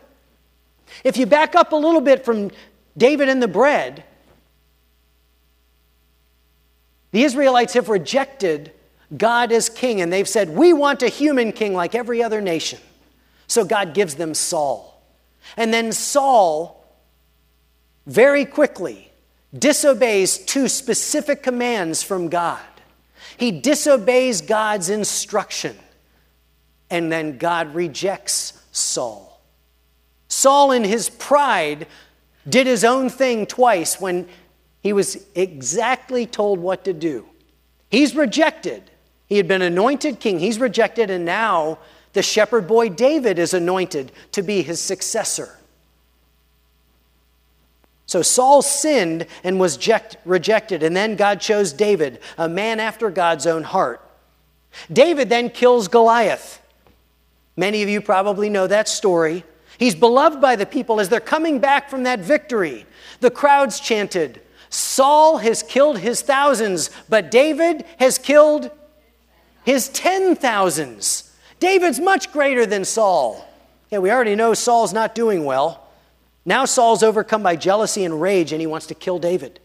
If 1.05 1.17
you 1.17 1.27
back 1.27 1.55
up 1.55 1.73
a 1.73 1.77
little 1.77 2.01
bit 2.01 2.25
from 2.25 2.51
David 2.97 3.29
and 3.29 3.43
the 3.43 3.49
bread, 3.49 4.05
the 7.13 7.23
Israelites 7.23 7.75
have 7.75 7.89
rejected 7.89 8.73
God 9.17 9.53
as 9.53 9.69
king 9.69 10.01
and 10.01 10.13
they've 10.13 10.29
said, 10.29 10.51
We 10.51 10.73
want 10.73 11.03
a 11.03 11.09
human 11.09 11.53
king 11.53 11.75
like 11.75 11.95
every 11.95 12.23
other 12.23 12.41
nation. 12.41 12.81
So 13.47 13.65
God 13.65 13.95
gives 13.95 14.17
them 14.17 14.35
Saul. 14.35 15.01
And 15.57 15.73
then 15.73 15.93
Saul 15.93 16.85
very 18.07 18.45
quickly 18.45 19.11
disobeys 19.57 20.39
two 20.39 20.69
specific 20.69 21.43
commands 21.43 22.03
from 22.03 22.29
God. 22.29 22.61
He 23.37 23.51
disobeys 23.51 24.41
God's 24.41 24.89
instruction, 24.89 25.77
and 26.91 27.13
then 27.13 27.39
God 27.39 27.75
rejects 27.75 28.61
Saul. 28.73 29.41
Saul, 30.29 30.73
in 30.73 30.85
his 30.85 31.09
pride, 31.09 31.87
did 32.49 32.67
his 32.67 32.85
own 32.85 33.09
thing 33.09 33.47
twice 33.47 34.01
when 34.01 34.29
he 34.83 34.93
was 34.93 35.27
exactly 35.35 36.27
told 36.27 36.61
what 36.61 36.85
to 36.85 36.93
do. 36.93 37.27
He's 37.91 38.15
rejected. 38.15 38.91
He 39.27 39.37
had 39.37 39.49
been 39.49 39.63
anointed 39.63 40.21
king, 40.21 40.39
he's 40.39 40.61
rejected, 40.61 41.11
and 41.11 41.25
now 41.25 41.79
the 42.13 42.23
shepherd 42.23 42.69
boy 42.69 42.89
David 42.89 43.39
is 43.39 43.53
anointed 43.53 44.13
to 44.33 44.43
be 44.43 44.63
his 44.63 44.81
successor. 44.81 45.59
So 48.07 48.23
Saul 48.23 48.63
sinned 48.63 49.27
and 49.43 49.59
was 49.59 49.77
rejected, 50.25 50.85
and 50.85 50.97
then 50.97 51.17
God 51.17 51.41
chose 51.41 51.73
David, 51.73 52.21
a 52.39 52.49
man 52.49 52.79
after 52.79 53.11
God's 53.11 53.47
own 53.47 53.65
heart. 53.65 54.01
David 54.93 55.29
then 55.29 55.51
kills 55.51 55.89
Goliath. 55.89 56.63
Many 57.57 57.83
of 57.83 57.89
you 57.89 58.01
probably 58.01 58.49
know 58.49 58.69
that 58.69 58.89
story. 58.89 59.45
He's 59.79 59.95
beloved 59.95 60.41
by 60.41 60.57
the 60.57 60.67
people 60.67 61.01
as 61.01 61.09
they're 61.09 61.21
coming 61.21 61.59
back 61.59 61.91
from 61.91 62.05
that 62.05 62.21
victory. 62.21 62.87
The 63.21 63.31
crowds 63.31 63.81
chanted, 63.81 64.41
Saul 64.69 65.39
has 65.39 65.63
killed 65.63 65.99
his 65.99 66.23
thousands, 66.23 66.91
but 67.09 67.31
David 67.31 67.85
has 67.99 68.19
killed 68.19 68.71
his 69.65 69.89
ten 69.89 70.37
thousands. 70.37 71.35
David's 71.61 72.01
much 72.01 72.33
greater 72.33 72.67
than 72.67 72.85
Saul. 72.85 73.49
Yeah, 73.91 73.99
we 73.99 74.11
already 74.11 74.35
know 74.35 74.55
Saul's 74.55 74.93
not 74.93 75.15
doing 75.15 75.45
well. 75.45 75.89
Now 76.45 76.65
Saul's 76.65 77.03
overcome 77.03 77.43
by 77.43 77.57
jealousy 77.57 78.05
and 78.05 78.21
rage 78.21 78.53
and 78.53 78.61
he 78.61 78.67
wants 78.67 78.87
to 78.87 78.95
kill 78.95 79.19
David. 79.19 79.61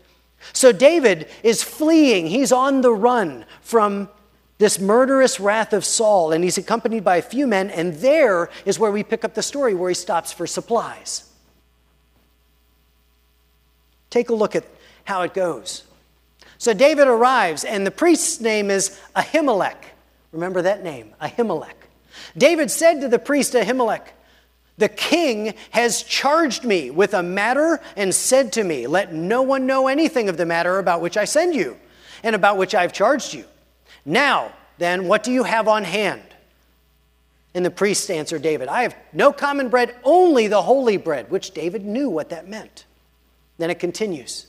So 0.53 0.71
David 0.71 1.29
is 1.43 1.61
fleeing. 1.61 2.27
He's 2.27 2.51
on 2.51 2.81
the 2.81 2.93
run 2.93 3.45
from 3.61 4.09
this 4.61 4.79
murderous 4.79 5.39
wrath 5.39 5.73
of 5.73 5.83
Saul, 5.83 6.31
and 6.31 6.43
he's 6.43 6.59
accompanied 6.59 7.03
by 7.03 7.17
a 7.17 7.21
few 7.23 7.47
men, 7.47 7.71
and 7.71 7.95
there 7.95 8.47
is 8.63 8.77
where 8.77 8.91
we 8.91 9.01
pick 9.01 9.25
up 9.25 9.33
the 9.33 9.41
story 9.41 9.73
where 9.73 9.89
he 9.89 9.95
stops 9.95 10.31
for 10.31 10.45
supplies. 10.45 11.27
Take 14.11 14.29
a 14.29 14.35
look 14.35 14.55
at 14.55 14.63
how 15.03 15.23
it 15.23 15.33
goes. 15.33 15.83
So 16.59 16.75
David 16.75 17.07
arrives, 17.07 17.63
and 17.63 17.87
the 17.87 17.91
priest's 17.91 18.39
name 18.39 18.69
is 18.69 18.99
Ahimelech. 19.15 19.77
Remember 20.31 20.61
that 20.61 20.83
name, 20.83 21.15
Ahimelech. 21.19 21.73
David 22.37 22.69
said 22.69 23.01
to 23.01 23.07
the 23.07 23.17
priest 23.17 23.53
Ahimelech, 23.53 24.09
The 24.77 24.89
king 24.89 25.55
has 25.71 26.03
charged 26.03 26.65
me 26.65 26.91
with 26.91 27.15
a 27.15 27.23
matter 27.23 27.81
and 27.97 28.13
said 28.13 28.53
to 28.53 28.63
me, 28.63 28.85
Let 28.85 29.11
no 29.11 29.41
one 29.41 29.65
know 29.65 29.87
anything 29.87 30.29
of 30.29 30.37
the 30.37 30.45
matter 30.45 30.77
about 30.77 31.01
which 31.01 31.17
I 31.17 31.25
send 31.25 31.55
you 31.55 31.77
and 32.21 32.35
about 32.35 32.57
which 32.57 32.75
I've 32.75 32.93
charged 32.93 33.33
you. 33.33 33.45
Now, 34.05 34.53
then, 34.77 35.07
what 35.07 35.23
do 35.23 35.31
you 35.31 35.43
have 35.43 35.67
on 35.67 35.83
hand? 35.83 36.23
And 37.53 37.65
the 37.65 37.71
priest 37.71 38.09
answered 38.09 38.41
David, 38.41 38.67
I 38.67 38.83
have 38.83 38.95
no 39.13 39.33
common 39.33 39.69
bread, 39.69 39.95
only 40.03 40.47
the 40.47 40.61
holy 40.61 40.97
bread, 40.97 41.29
which 41.29 41.51
David 41.51 41.85
knew 41.85 42.09
what 42.09 42.29
that 42.29 42.47
meant. 42.47 42.85
Then 43.57 43.69
it 43.69 43.79
continues. 43.79 44.47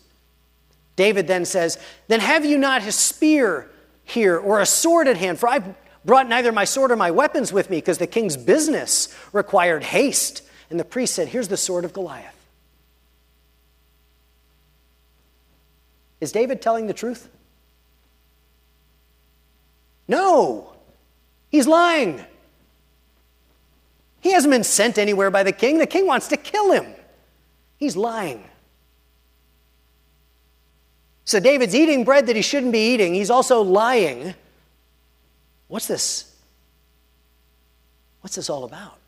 David 0.97 1.26
then 1.26 1.44
says, 1.44 1.78
Then 2.09 2.21
have 2.21 2.44
you 2.44 2.59
not 2.59 2.87
a 2.87 2.92
spear 2.92 3.68
here 4.04 4.38
or 4.38 4.61
a 4.61 4.66
sword 4.66 5.09
at 5.09 5.16
hand, 5.16 5.38
for 5.38 5.49
I've 5.49 5.75
brought 6.04 6.28
neither 6.28 6.52
my 6.52 6.64
sword 6.64 6.90
or 6.90 6.97
my 6.97 7.11
weapons 7.11 7.52
with 7.52 7.71
me, 7.71 7.78
because 7.78 7.99
the 7.99 8.06
king's 8.06 8.37
business 8.37 9.14
required 9.32 9.82
haste. 9.82 10.42
And 10.71 10.78
the 10.78 10.85
priest 10.85 11.14
said, 11.14 11.28
Here's 11.28 11.49
the 11.49 11.56
sword 11.56 11.85
of 11.85 11.92
Goliath. 11.92 12.38
Is 16.21 16.30
David 16.30 16.62
telling 16.62 16.87
the 16.87 16.94
truth? 16.94 17.28
No, 20.09 20.73
he's 21.50 21.66
lying. 21.66 22.25
He 24.21 24.32
hasn't 24.32 24.52
been 24.52 24.64
sent 24.64 24.99
anywhere 24.99 25.30
by 25.30 25.42
the 25.42 25.52
king. 25.52 25.78
The 25.78 25.87
king 25.87 26.06
wants 26.06 26.28
to 26.28 26.37
kill 26.37 26.73
him. 26.73 26.94
He's 27.76 27.97
lying. 27.97 28.44
So 31.25 31.40
David's 31.40 31.75
eating 31.75 32.04
bread 32.04 32.26
that 32.26 32.37
he 32.37 32.42
shouldn't 32.42 32.73
be 32.73 32.94
eating. 32.94 33.14
He's 33.14 33.30
also 33.30 33.62
lying. 33.62 34.35
What's 35.68 35.88
this? 35.88 36.35
What's 38.21 38.37
this 38.37 38.50
all 38.50 38.64
about? 38.64 38.99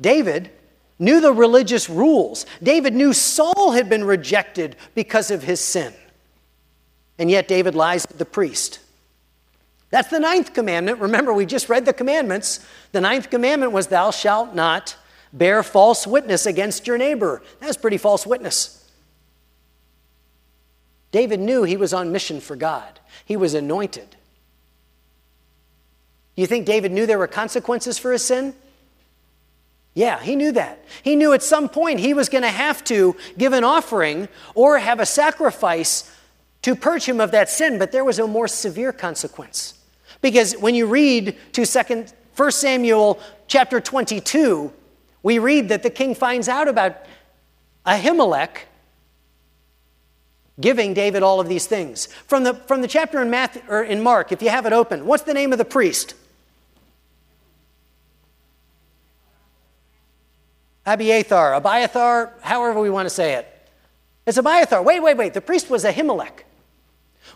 David 0.00 0.50
knew 0.98 1.20
the 1.20 1.32
religious 1.32 1.88
rules. 1.88 2.46
David 2.62 2.94
knew 2.94 3.12
Saul 3.12 3.72
had 3.72 3.88
been 3.88 4.04
rejected 4.04 4.76
because 4.94 5.30
of 5.30 5.42
his 5.42 5.60
sin. 5.60 5.92
And 7.18 7.30
yet 7.30 7.48
David 7.48 7.74
lies 7.74 8.06
to 8.06 8.16
the 8.16 8.24
priest. 8.24 8.78
That's 9.90 10.08
the 10.08 10.20
ninth 10.20 10.54
commandment. 10.54 11.00
Remember, 11.00 11.32
we 11.32 11.46
just 11.46 11.68
read 11.68 11.84
the 11.84 11.92
commandments. 11.92 12.64
The 12.92 13.00
ninth 13.00 13.28
commandment 13.28 13.72
was, 13.72 13.88
Thou 13.88 14.10
shalt 14.10 14.54
not 14.54 14.96
bear 15.32 15.62
false 15.62 16.06
witness 16.06 16.46
against 16.46 16.86
your 16.86 16.96
neighbor. 16.96 17.42
That's 17.58 17.76
pretty 17.76 17.98
false 17.98 18.26
witness. 18.26 18.88
David 21.12 21.40
knew 21.40 21.64
he 21.64 21.76
was 21.76 21.92
on 21.92 22.12
mission 22.12 22.40
for 22.40 22.56
God, 22.56 23.00
he 23.24 23.36
was 23.36 23.54
anointed. 23.54 24.16
You 26.36 26.46
think 26.46 26.64
David 26.64 26.92
knew 26.92 27.04
there 27.04 27.18
were 27.18 27.26
consequences 27.26 27.98
for 27.98 28.12
his 28.12 28.24
sin? 28.24 28.54
Yeah, 29.92 30.22
he 30.22 30.36
knew 30.36 30.52
that. 30.52 30.82
He 31.02 31.16
knew 31.16 31.32
at 31.32 31.42
some 31.42 31.68
point 31.68 32.00
he 32.00 32.14
was 32.14 32.28
going 32.28 32.42
to 32.42 32.48
have 32.48 32.82
to 32.84 33.16
give 33.36 33.52
an 33.52 33.64
offering 33.64 34.28
or 34.54 34.78
have 34.78 35.00
a 35.00 35.04
sacrifice 35.04 36.10
to 36.62 36.76
purge 36.76 37.04
him 37.04 37.20
of 37.20 37.32
that 37.32 37.50
sin, 37.50 37.78
but 37.78 37.92
there 37.92 38.04
was 38.04 38.18
a 38.18 38.26
more 38.26 38.48
severe 38.48 38.92
consequence. 38.92 39.79
Because 40.20 40.54
when 40.54 40.74
you 40.74 40.86
read 40.86 41.36
to 41.52 41.64
second, 41.64 42.12
1 42.36 42.50
Samuel 42.52 43.20
chapter 43.46 43.80
22, 43.80 44.72
we 45.22 45.38
read 45.38 45.68
that 45.68 45.82
the 45.82 45.90
king 45.90 46.14
finds 46.14 46.48
out 46.48 46.68
about 46.68 46.96
Ahimelech 47.86 48.58
giving 50.60 50.92
David 50.92 51.22
all 51.22 51.40
of 51.40 51.48
these 51.48 51.66
things. 51.66 52.06
From 52.26 52.44
the, 52.44 52.54
from 52.54 52.82
the 52.82 52.88
chapter 52.88 53.20
in, 53.22 53.30
Matthew, 53.30 53.62
or 53.68 53.82
in 53.82 54.02
Mark, 54.02 54.30
if 54.32 54.42
you 54.42 54.50
have 54.50 54.66
it 54.66 54.72
open, 54.72 55.06
what's 55.06 55.22
the 55.22 55.34
name 55.34 55.52
of 55.52 55.58
the 55.58 55.64
priest? 55.64 56.14
Abiathar, 60.86 61.54
Abiathar, 61.54 62.32
however 62.42 62.80
we 62.80 62.90
want 62.90 63.06
to 63.06 63.14
say 63.14 63.34
it. 63.34 63.46
It's 64.26 64.38
Abiathar. 64.38 64.82
Wait, 64.82 65.00
wait, 65.00 65.16
wait. 65.16 65.34
The 65.34 65.40
priest 65.40 65.70
was 65.70 65.84
Ahimelech. 65.84 66.44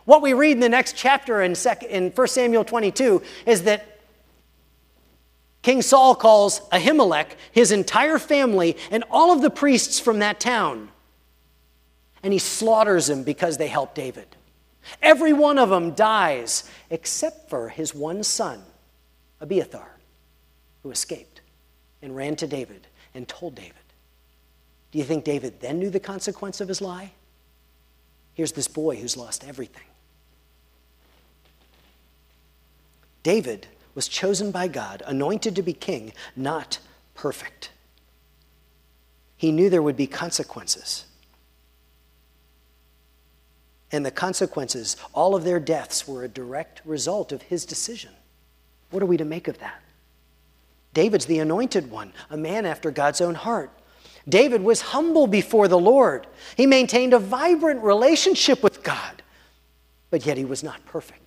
What 0.04 0.22
we 0.22 0.32
read 0.32 0.52
in 0.52 0.60
the 0.60 0.68
next 0.68 0.96
chapter 0.96 1.42
in, 1.42 1.54
in 1.88 2.10
1 2.10 2.26
Samuel 2.28 2.64
22 2.64 3.22
is 3.46 3.62
that 3.62 4.00
King 5.62 5.80
Saul 5.80 6.14
calls 6.14 6.60
Ahimelech, 6.70 7.36
his 7.52 7.72
entire 7.72 8.18
family, 8.18 8.76
and 8.90 9.02
all 9.10 9.32
of 9.32 9.40
the 9.40 9.48
priests 9.48 9.98
from 9.98 10.18
that 10.18 10.40
town 10.40 10.90
and 12.24 12.32
he 12.32 12.38
slaughters 12.38 13.06
them 13.06 13.22
because 13.22 13.58
they 13.58 13.68
helped 13.68 13.94
David. 13.94 14.26
Every 15.02 15.34
one 15.34 15.58
of 15.58 15.68
them 15.68 15.92
dies 15.92 16.68
except 16.88 17.50
for 17.50 17.68
his 17.68 17.94
one 17.94 18.24
son, 18.24 18.62
Abiathar, 19.40 19.90
who 20.82 20.90
escaped 20.90 21.42
and 22.00 22.16
ran 22.16 22.34
to 22.36 22.46
David 22.46 22.86
and 23.14 23.28
told 23.28 23.54
David. 23.54 23.74
Do 24.90 24.98
you 24.98 25.04
think 25.04 25.24
David 25.24 25.60
then 25.60 25.78
knew 25.78 25.90
the 25.90 26.00
consequence 26.00 26.62
of 26.62 26.68
his 26.68 26.80
lie? 26.80 27.12
Here's 28.32 28.52
this 28.52 28.68
boy 28.68 28.96
who's 28.96 29.18
lost 29.18 29.44
everything. 29.46 29.84
David 33.24 33.66
was 33.96 34.06
chosen 34.06 34.52
by 34.52 34.68
God, 34.68 35.02
anointed 35.04 35.56
to 35.56 35.62
be 35.62 35.72
king, 35.72 36.12
not 36.36 36.78
perfect. 37.14 37.70
He 39.36 39.50
knew 39.50 39.68
there 39.68 39.82
would 39.82 39.96
be 39.96 40.06
consequences 40.06 41.06
and 43.94 44.04
the 44.04 44.10
consequences, 44.10 44.96
all 45.12 45.36
of 45.36 45.44
their 45.44 45.60
deaths, 45.60 46.08
were 46.08 46.24
a 46.24 46.28
direct 46.28 46.82
result 46.84 47.30
of 47.30 47.42
his 47.42 47.64
decision. 47.64 48.10
What 48.90 49.04
are 49.04 49.06
we 49.06 49.16
to 49.16 49.24
make 49.24 49.46
of 49.46 49.58
that? 49.58 49.80
David's 50.92 51.26
the 51.26 51.38
anointed 51.38 51.92
one, 51.92 52.12
a 52.28 52.36
man 52.36 52.66
after 52.66 52.90
God's 52.90 53.20
own 53.20 53.36
heart. 53.36 53.70
David 54.28 54.62
was 54.62 54.80
humble 54.80 55.28
before 55.28 55.68
the 55.68 55.78
Lord. 55.78 56.26
He 56.56 56.66
maintained 56.66 57.12
a 57.12 57.20
vibrant 57.20 57.82
relationship 57.82 58.64
with 58.64 58.82
God, 58.82 59.22
but 60.10 60.26
yet 60.26 60.38
he 60.38 60.44
was 60.44 60.64
not 60.64 60.84
perfect. 60.86 61.23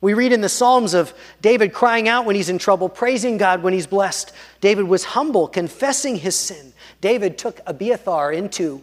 We 0.00 0.14
read 0.14 0.32
in 0.32 0.40
the 0.40 0.48
Psalms 0.48 0.94
of 0.94 1.12
David 1.42 1.72
crying 1.72 2.08
out 2.08 2.24
when 2.24 2.36
he's 2.36 2.48
in 2.48 2.58
trouble, 2.58 2.88
praising 2.88 3.36
God 3.36 3.62
when 3.62 3.72
he's 3.72 3.86
blessed. 3.86 4.32
David 4.60 4.84
was 4.84 5.04
humble, 5.04 5.48
confessing 5.48 6.16
his 6.16 6.36
sin. 6.36 6.72
David 7.00 7.36
took 7.36 7.60
Abiathar 7.66 8.32
into 8.32 8.82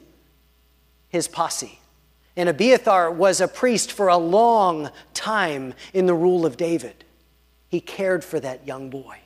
his 1.08 1.28
posse. 1.30 1.80
And 2.36 2.50
Abiathar 2.50 3.12
was 3.12 3.40
a 3.40 3.48
priest 3.48 3.94
for 3.94 4.10
a 4.10 4.18
long 4.18 4.90
time 5.14 5.74
in 5.94 6.06
the 6.06 6.14
rule 6.14 6.46
of 6.46 6.58
David. 6.58 7.06
He 7.70 7.80
cared 7.80 8.26
for 8.26 8.40
that 8.42 8.68
young 8.68 8.90
boy. 8.90 9.20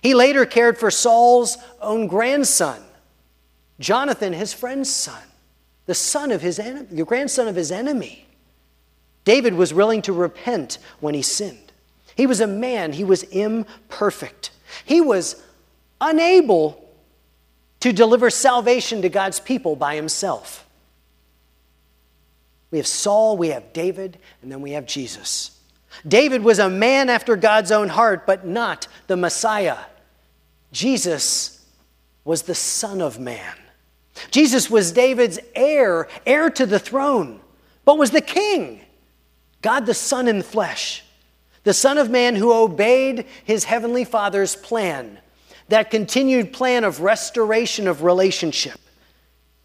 He 0.00 0.14
later 0.14 0.46
cared 0.46 0.78
for 0.78 0.92
Saul's 0.92 1.58
own 1.80 2.06
grandson, 2.06 2.80
Jonathan, 3.80 4.32
his 4.32 4.52
friend's 4.52 4.94
son, 4.94 5.20
the 5.86 5.94
son 5.94 6.30
of 6.30 6.40
his 6.40 6.60
enemy, 6.60 6.86
the 6.92 7.04
grandson 7.04 7.48
of 7.48 7.56
his 7.56 7.72
enemy. 7.72 8.27
David 9.28 9.52
was 9.52 9.74
willing 9.74 10.00
to 10.00 10.12
repent 10.14 10.78
when 11.00 11.12
he 11.12 11.20
sinned. 11.20 11.70
He 12.16 12.26
was 12.26 12.40
a 12.40 12.46
man, 12.46 12.94
he 12.94 13.04
was 13.04 13.24
imperfect. 13.24 14.52
He 14.86 15.02
was 15.02 15.42
unable 16.00 16.82
to 17.80 17.92
deliver 17.92 18.30
salvation 18.30 19.02
to 19.02 19.10
God's 19.10 19.38
people 19.38 19.76
by 19.76 19.96
himself. 19.96 20.66
We 22.70 22.78
have 22.78 22.86
Saul, 22.86 23.36
we 23.36 23.48
have 23.48 23.74
David, 23.74 24.18
and 24.40 24.50
then 24.50 24.62
we 24.62 24.70
have 24.70 24.86
Jesus. 24.86 25.60
David 26.06 26.42
was 26.42 26.58
a 26.58 26.70
man 26.70 27.10
after 27.10 27.36
God's 27.36 27.70
own 27.70 27.88
heart, 27.88 28.26
but 28.26 28.46
not 28.46 28.88
the 29.08 29.16
Messiah. 29.18 29.76
Jesus 30.72 31.66
was 32.24 32.44
the 32.44 32.54
Son 32.54 33.02
of 33.02 33.20
Man. 33.20 33.56
Jesus 34.30 34.70
was 34.70 34.90
David's 34.90 35.38
heir, 35.54 36.08
heir 36.24 36.48
to 36.48 36.64
the 36.64 36.78
throne, 36.78 37.40
but 37.84 37.98
was 37.98 38.10
the 38.10 38.22
king. 38.22 38.86
God 39.62 39.86
the 39.86 39.94
Son 39.94 40.28
in 40.28 40.42
flesh, 40.42 41.04
the 41.64 41.74
Son 41.74 41.98
of 41.98 42.10
Man 42.10 42.36
who 42.36 42.52
obeyed 42.52 43.26
his 43.44 43.64
heavenly 43.64 44.04
Father's 44.04 44.54
plan, 44.56 45.18
that 45.68 45.90
continued 45.90 46.52
plan 46.52 46.84
of 46.84 47.00
restoration 47.00 47.88
of 47.88 48.02
relationship. 48.02 48.80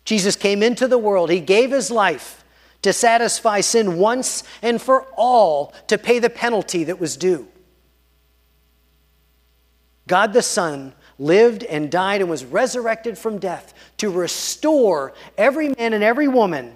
Jesus 0.05 0.35
came 0.35 0.61
into 0.63 0.87
the 0.87 0.97
world, 0.97 1.29
he 1.29 1.39
gave 1.39 1.71
his 1.71 1.91
life 1.91 2.43
to 2.81 2.91
satisfy 2.91 3.61
sin 3.61 3.97
once 3.97 4.43
and 4.61 4.81
for 4.81 5.03
all 5.15 5.73
to 5.87 5.97
pay 5.97 6.19
the 6.19 6.29
penalty 6.29 6.83
that 6.83 6.99
was 6.99 7.15
due. 7.15 7.47
God 10.07 10.33
the 10.33 10.41
Son 10.41 10.93
lived 11.17 11.63
and 11.63 11.89
died 11.89 12.19
and 12.19 12.29
was 12.29 12.43
resurrected 12.43 13.17
from 13.17 13.37
death 13.37 13.73
to 13.97 14.09
restore 14.09 15.13
every 15.37 15.69
man 15.69 15.93
and 15.93 16.03
every 16.03 16.27
woman 16.27 16.75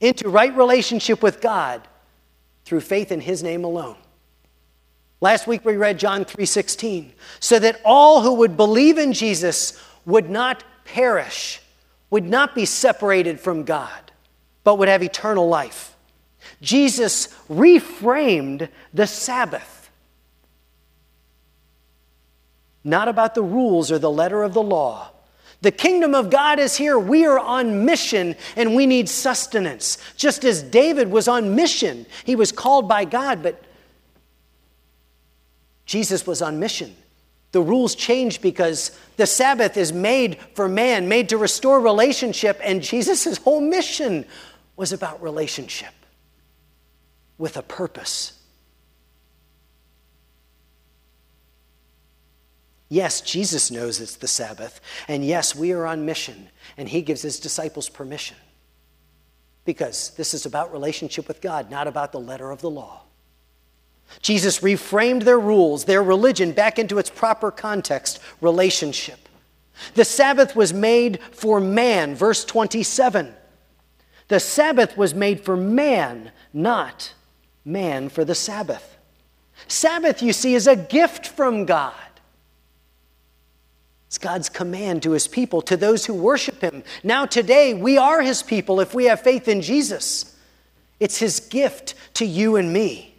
into 0.00 0.28
right 0.28 0.54
relationship 0.54 1.22
with 1.22 1.40
God 1.40 1.86
through 2.68 2.80
faith 2.80 3.10
in 3.10 3.20
his 3.20 3.42
name 3.42 3.64
alone. 3.64 3.96
Last 5.20 5.46
week 5.46 5.64
we 5.64 5.76
read 5.76 5.98
John 5.98 6.24
3:16 6.24 7.12
so 7.40 7.58
that 7.58 7.80
all 7.84 8.20
who 8.20 8.34
would 8.34 8.56
believe 8.56 8.98
in 8.98 9.12
Jesus 9.12 9.80
would 10.04 10.30
not 10.30 10.62
perish, 10.84 11.60
would 12.10 12.24
not 12.26 12.54
be 12.54 12.64
separated 12.64 13.40
from 13.40 13.64
God 13.64 14.08
but 14.68 14.76
would 14.76 14.88
have 14.88 15.02
eternal 15.02 15.48
life. 15.48 15.96
Jesus 16.60 17.28
reframed 17.48 18.68
the 18.92 19.06
Sabbath. 19.06 19.90
Not 22.84 23.08
about 23.08 23.34
the 23.34 23.42
rules 23.42 23.90
or 23.90 23.98
the 23.98 24.10
letter 24.10 24.42
of 24.42 24.52
the 24.52 24.62
law. 24.62 25.10
The 25.60 25.72
kingdom 25.72 26.14
of 26.14 26.30
God 26.30 26.58
is 26.58 26.76
here. 26.76 26.98
We 26.98 27.26
are 27.26 27.38
on 27.38 27.84
mission 27.84 28.36
and 28.56 28.76
we 28.76 28.86
need 28.86 29.08
sustenance. 29.08 29.98
Just 30.16 30.44
as 30.44 30.62
David 30.62 31.10
was 31.10 31.26
on 31.26 31.56
mission, 31.56 32.06
he 32.24 32.36
was 32.36 32.52
called 32.52 32.88
by 32.88 33.04
God, 33.04 33.42
but 33.42 33.60
Jesus 35.84 36.26
was 36.26 36.42
on 36.42 36.60
mission. 36.60 36.94
The 37.52 37.62
rules 37.62 37.94
changed 37.94 38.42
because 38.42 38.96
the 39.16 39.26
Sabbath 39.26 39.76
is 39.76 39.92
made 39.92 40.38
for 40.54 40.68
man, 40.68 41.08
made 41.08 41.30
to 41.30 41.38
restore 41.38 41.80
relationship, 41.80 42.60
and 42.62 42.82
Jesus' 42.82 43.38
whole 43.38 43.60
mission 43.60 44.26
was 44.76 44.92
about 44.92 45.22
relationship. 45.22 45.92
with 47.38 47.56
a 47.56 47.62
purpose. 47.62 48.37
Yes, 52.88 53.20
Jesus 53.20 53.70
knows 53.70 54.00
it's 54.00 54.16
the 54.16 54.28
Sabbath. 54.28 54.80
And 55.08 55.24
yes, 55.24 55.54
we 55.54 55.72
are 55.72 55.86
on 55.86 56.06
mission. 56.06 56.48
And 56.76 56.88
he 56.88 57.02
gives 57.02 57.22
his 57.22 57.38
disciples 57.38 57.88
permission. 57.88 58.36
Because 59.64 60.10
this 60.10 60.32
is 60.32 60.46
about 60.46 60.72
relationship 60.72 61.28
with 61.28 61.42
God, 61.42 61.70
not 61.70 61.86
about 61.86 62.12
the 62.12 62.20
letter 62.20 62.50
of 62.50 62.60
the 62.60 62.70
law. 62.70 63.02
Jesus 64.22 64.60
reframed 64.60 65.24
their 65.24 65.38
rules, 65.38 65.84
their 65.84 66.02
religion, 66.02 66.52
back 66.52 66.78
into 66.78 66.98
its 66.98 67.10
proper 67.10 67.50
context 67.50 68.20
relationship. 68.40 69.28
The 69.94 70.04
Sabbath 70.04 70.56
was 70.56 70.72
made 70.72 71.20
for 71.32 71.60
man, 71.60 72.14
verse 72.14 72.44
27. 72.44 73.34
The 74.28 74.40
Sabbath 74.40 74.96
was 74.96 75.14
made 75.14 75.44
for 75.44 75.56
man, 75.56 76.32
not 76.54 77.12
man 77.64 78.08
for 78.08 78.24
the 78.24 78.34
Sabbath. 78.34 78.96
Sabbath, 79.66 80.22
you 80.22 80.32
see, 80.32 80.54
is 80.54 80.66
a 80.66 80.76
gift 80.76 81.26
from 81.26 81.66
God. 81.66 81.94
It's 84.08 84.16
God's 84.18 84.48
command 84.48 85.02
to 85.02 85.10
his 85.12 85.28
people, 85.28 85.60
to 85.62 85.76
those 85.76 86.06
who 86.06 86.14
worship 86.14 86.62
him. 86.62 86.82
Now, 87.04 87.26
today, 87.26 87.74
we 87.74 87.98
are 87.98 88.22
his 88.22 88.42
people 88.42 88.80
if 88.80 88.94
we 88.94 89.04
have 89.04 89.20
faith 89.20 89.48
in 89.48 89.60
Jesus. 89.60 90.34
It's 90.98 91.18
his 91.18 91.40
gift 91.40 91.94
to 92.14 92.24
you 92.24 92.56
and 92.56 92.72
me. 92.72 93.14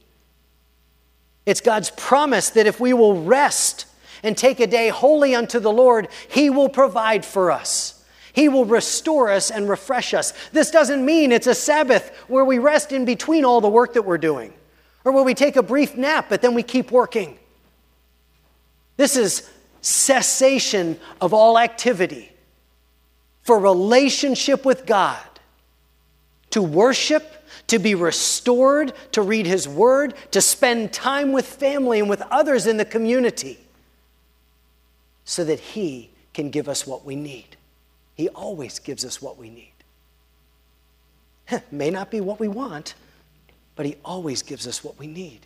It's 1.45 1.62
God's 1.62 1.91
promise 1.91 2.49
that 2.52 2.65
if 2.65 2.80
we 2.80 2.93
will 2.93 3.23
rest 3.23 3.86
and 4.23 4.36
take 4.36 4.60
a 4.60 4.65
day 4.65 4.89
holy 4.89 5.36
unto 5.36 5.60
the 5.60 5.71
Lord, 5.71 6.08
he 6.28 6.49
will 6.49 6.69
provide 6.69 7.23
for 7.23 7.52
us. 7.52 8.04
He 8.34 8.49
will 8.49 8.65
restore 8.65 9.30
us 9.30 9.52
and 9.52 9.69
refresh 9.69 10.15
us. 10.15 10.34
This 10.52 10.71
doesn't 10.71 11.06
mean 11.06 11.32
it's 11.32 11.47
a 11.47 11.56
Sabbath 11.56 12.10
where 12.28 12.45
we 12.45 12.58
rest 12.58 12.91
in 12.91 13.06
between 13.06 13.45
all 13.45 13.62
the 13.62 13.69
work 13.69 13.93
that 13.93 14.04
we're 14.04 14.17
doing, 14.17 14.54
or 15.06 15.12
where 15.12 15.23
we 15.23 15.36
take 15.36 15.56
a 15.56 15.63
brief 15.63 15.95
nap, 15.95 16.25
but 16.30 16.41
then 16.41 16.56
we 16.56 16.63
keep 16.63 16.91
working. 16.91 17.38
This 18.97 19.15
is 19.15 19.47
cessation 19.82 21.00
of 21.22 21.34
all 21.34 21.58
activity 21.58 22.32
for 23.44 23.58
relationship 23.60 24.65
with 24.65 24.86
God, 24.86 25.18
to 26.52 26.62
worship, 26.62 27.48
to 27.68 27.80
be 27.80 27.96
restored, 27.96 28.94
to 29.13 29.22
read 29.22 29.46
His 29.46 29.68
Word, 29.68 30.13
to 30.32 30.42
spend 30.42 30.94
time 30.94 31.32
with 31.32 31.46
family 31.46 32.00
and 32.00 32.10
with 32.10 32.22
others 32.30 32.68
in 32.68 32.78
the 32.78 32.86
community, 32.86 33.60
so 35.26 35.44
that 35.44 35.60
He 35.60 36.10
can 36.34 36.50
give 36.50 36.68
us 36.68 36.86
what 36.86 37.06
we 37.06 37.15
need. 37.15 37.56
He 38.15 38.30
always 38.30 38.80
gives 38.80 39.06
us 39.06 39.22
what 39.22 39.38
we 39.38 39.50
need. 39.50 39.74
May 41.72 41.89
not 41.89 42.12
be 42.12 42.22
what 42.22 42.39
we 42.39 42.48
want, 42.48 42.96
but 43.76 43.86
He 43.86 43.96
always 44.04 44.42
gives 44.42 44.68
us 44.68 44.84
what 44.84 45.00
we 45.00 45.08
need. 45.08 45.39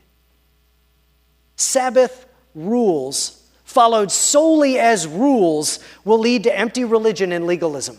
Sabbath 1.56 2.26
rules 2.56 3.43
followed 3.74 4.12
solely 4.12 4.78
as 4.78 5.08
rules, 5.08 5.80
will 6.06 6.20
lead 6.20 6.44
to 6.44 6.56
empty 6.56 6.84
religion 6.84 7.32
and 7.32 7.48
legalism. 7.48 7.98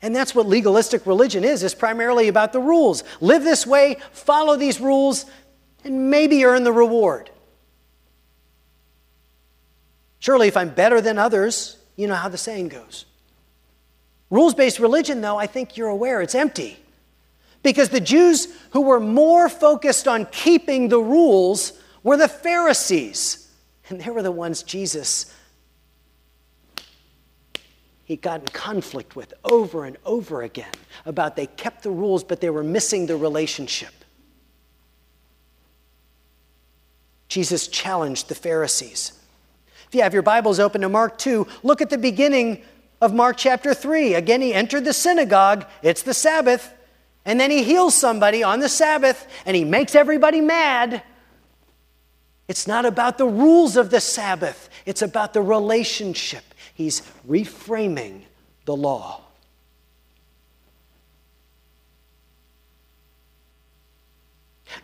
And 0.00 0.16
that's 0.16 0.34
what 0.34 0.46
legalistic 0.46 1.04
religion 1.06 1.44
is, 1.44 1.62
is 1.62 1.74
primarily 1.74 2.28
about 2.28 2.52
the 2.52 2.60
rules. 2.60 3.04
Live 3.20 3.44
this 3.44 3.66
way, 3.66 3.98
follow 4.12 4.56
these 4.56 4.80
rules, 4.80 5.26
and 5.84 6.10
maybe 6.10 6.44
earn 6.44 6.64
the 6.64 6.72
reward. 6.72 7.30
Surely, 10.20 10.48
if 10.48 10.56
I'm 10.56 10.70
better 10.70 11.00
than 11.00 11.18
others, 11.18 11.76
you 11.96 12.06
know 12.06 12.14
how 12.14 12.28
the 12.28 12.38
saying 12.38 12.68
goes. 12.68 13.04
Rules 14.30 14.54
based 14.54 14.78
religion, 14.78 15.20
though, 15.20 15.36
I 15.36 15.46
think 15.46 15.76
you're 15.76 15.88
aware, 15.88 16.22
it's 16.22 16.34
empty. 16.34 16.78
Because 17.62 17.90
the 17.90 18.00
Jews 18.00 18.48
who 18.70 18.82
were 18.82 19.00
more 19.00 19.48
focused 19.48 20.08
on 20.08 20.26
keeping 20.26 20.88
the 20.88 20.98
rules 20.98 21.72
were 22.08 22.16
the 22.16 22.28
Pharisees. 22.28 23.44
And 23.88 24.00
they 24.00 24.10
were 24.10 24.22
the 24.22 24.32
ones 24.32 24.62
Jesus 24.62 25.32
he 28.08 28.16
got 28.16 28.40
in 28.40 28.46
conflict 28.46 29.16
with 29.16 29.34
over 29.44 29.84
and 29.84 29.98
over 30.06 30.40
again 30.40 30.72
about 31.04 31.36
they 31.36 31.46
kept 31.46 31.82
the 31.82 31.90
rules 31.90 32.24
but 32.24 32.40
they 32.40 32.48
were 32.48 32.64
missing 32.64 33.04
the 33.04 33.16
relationship. 33.16 33.92
Jesus 37.28 37.68
challenged 37.68 38.30
the 38.30 38.34
Pharisees. 38.34 39.12
If 39.86 39.94
you 39.94 40.00
have 40.00 40.14
your 40.14 40.22
Bibles 40.22 40.58
open 40.58 40.80
to 40.80 40.88
Mark 40.88 41.18
2, 41.18 41.46
look 41.62 41.82
at 41.82 41.90
the 41.90 41.98
beginning 41.98 42.62
of 43.02 43.12
Mark 43.12 43.36
chapter 43.36 43.74
3. 43.74 44.14
Again, 44.14 44.40
he 44.40 44.54
entered 44.54 44.86
the 44.86 44.94
synagogue, 44.94 45.66
it's 45.82 46.02
the 46.02 46.14
Sabbath, 46.14 46.72
and 47.26 47.38
then 47.38 47.50
he 47.50 47.62
heals 47.62 47.94
somebody 47.94 48.42
on 48.42 48.60
the 48.60 48.70
Sabbath 48.70 49.28
and 49.44 49.54
he 49.54 49.64
makes 49.64 49.94
everybody 49.94 50.40
mad. 50.40 51.02
It's 52.48 52.66
not 52.66 52.86
about 52.86 53.18
the 53.18 53.26
rules 53.26 53.76
of 53.76 53.90
the 53.90 54.00
Sabbath, 54.00 54.70
it's 54.86 55.02
about 55.02 55.34
the 55.34 55.42
relationship. 55.42 56.42
He's 56.74 57.02
reframing 57.28 58.22
the 58.64 58.74
law. 58.74 59.22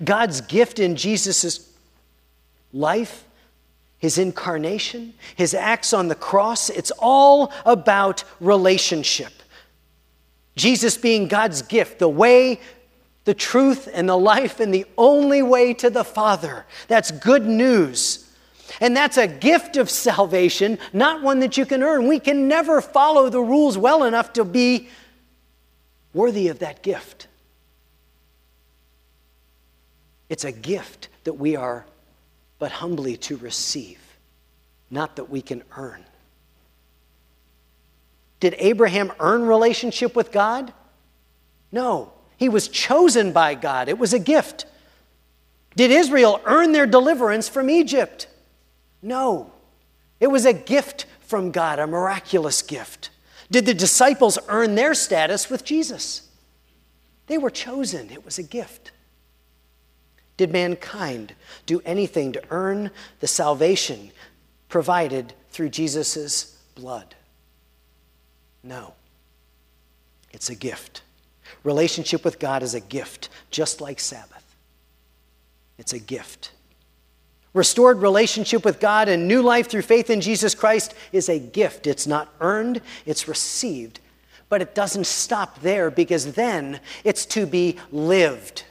God's 0.03 0.40
gift 0.40 0.79
in 0.79 0.96
Jesus' 0.96 1.70
life, 2.72 3.24
his 3.98 4.18
incarnation, 4.18 5.14
his 5.37 5.55
acts 5.55 5.92
on 5.92 6.09
the 6.09 6.14
cross, 6.14 6.68
it's 6.68 6.90
all 6.98 7.53
about 7.64 8.24
relationship. 8.40 9.33
Jesus 10.57 10.96
being 10.96 11.29
God's 11.29 11.62
gift, 11.62 11.98
the 11.98 12.09
way, 12.09 12.61
the 13.25 13.35
truth, 13.35 13.89
and 13.93 14.09
the 14.09 14.19
life, 14.19 14.61
and 14.61 14.73
the 14.73 14.87
only 14.99 15.43
way 15.43 15.75
to 15.75 15.91
the 15.91 16.05
Father. 16.05 16.67
That's 16.89 17.11
good 17.11 17.47
news. 17.47 18.21
And 18.81 18.97
that's 18.97 19.17
a 19.17 19.27
gift 19.27 19.77
of 19.77 19.89
salvation, 19.89 20.79
not 20.93 21.23
one 21.23 21.41
that 21.41 21.57
you 21.57 21.65
can 21.65 21.83
earn. 21.83 22.09
We 22.09 22.19
can 22.19 22.49
never 22.49 22.81
follow 22.81 23.29
the 23.29 23.41
rules 23.41 23.79
well 23.79 24.05
enough 24.05 24.33
to 24.35 24.45
be 24.45 24.89
worthy 26.13 26.49
of 26.49 26.61
that 26.61 26.83
gift. 26.83 27.29
It's 30.29 30.45
a 30.45 30.53
gift 30.53 31.09
that 31.25 31.35
we 31.35 31.57
are 31.57 31.87
but 32.59 32.73
humbly 32.73 33.17
to 33.19 33.37
receive, 33.37 34.01
not 34.91 35.17
that 35.17 35.29
we 35.29 35.43
can 35.43 35.63
earn. 35.77 36.05
Did 38.41 38.55
Abraham 38.59 39.13
earn 39.21 39.43
relationship 39.43 40.17
with 40.17 40.33
God? 40.33 40.73
No. 41.71 42.13
He 42.37 42.49
was 42.49 42.68
chosen 42.68 43.33
by 43.33 43.55
God. 43.55 43.88
It 43.88 43.99
was 43.99 44.12
a 44.12 44.18
gift. 44.18 44.66
Did 45.77 45.90
Israel 45.90 46.40
earn 46.44 46.73
their 46.73 46.87
deliverance 46.87 47.49
from 47.49 47.68
Egypt? 47.70 48.29
No. 49.03 49.53
It 50.20 50.29
was 50.29 50.47
a 50.47 50.53
gift 50.53 51.07
from 51.20 51.51
God, 51.51 51.79
a 51.79 51.87
miraculous 51.87 52.62
gift. 52.62 53.11
Did 53.51 53.66
the 53.66 53.75
disciples 53.75 54.38
earn 54.49 54.75
their 54.75 54.94
status 54.94 55.51
with 55.51 55.64
Jesus? 55.64 56.29
They 57.27 57.38
were 57.38 57.51
chosen, 57.51 58.11
it 58.11 58.25
was 58.25 58.38
a 58.38 58.42
gift. 58.42 58.92
Did 60.37 60.51
mankind 60.51 61.35
do 61.66 61.81
anything 61.85 62.33
to 62.33 62.42
earn 62.51 62.90
the 63.20 63.27
salvation 63.27 64.11
provided 64.68 65.33
through 65.51 65.68
Jesus' 65.70 66.59
blood? 66.75 67.14
No. 68.62 68.94
It's 70.33 70.51
a 70.51 70.55
gift. 70.55 71.03
Relationship 71.62 72.25
with 72.25 72.38
God 72.38 72.62
is 72.62 72.75
a 72.75 72.81
gift, 72.81 73.29
just 73.51 73.81
like 73.81 74.01
Sabbath. 74.01 74.57
It's 75.79 75.93
a 75.93 75.99
gift. 75.99 76.51
Restored 77.53 78.03
relationship 78.03 78.64
with 78.64 78.81
God 78.81 79.09
and 79.09 79.29
new 79.29 79.40
life 79.40 79.69
through 79.69 79.83
faith 79.83 80.11
in 80.11 80.21
Jesus 80.21 80.55
Christ 80.55 80.95
is 81.12 81.29
a 81.29 81.38
gift. 81.38 81.87
It's 81.87 82.07
not 82.07 82.33
earned, 82.40 82.81
it's 83.07 83.29
received. 83.29 84.01
But 84.49 84.61
it 84.61 84.75
doesn't 84.75 85.07
stop 85.07 85.61
there 85.61 85.90
because 85.90 86.35
then 86.35 86.81
it's 87.05 87.25
to 87.27 87.47
be 87.47 87.79
lived. 87.93 88.64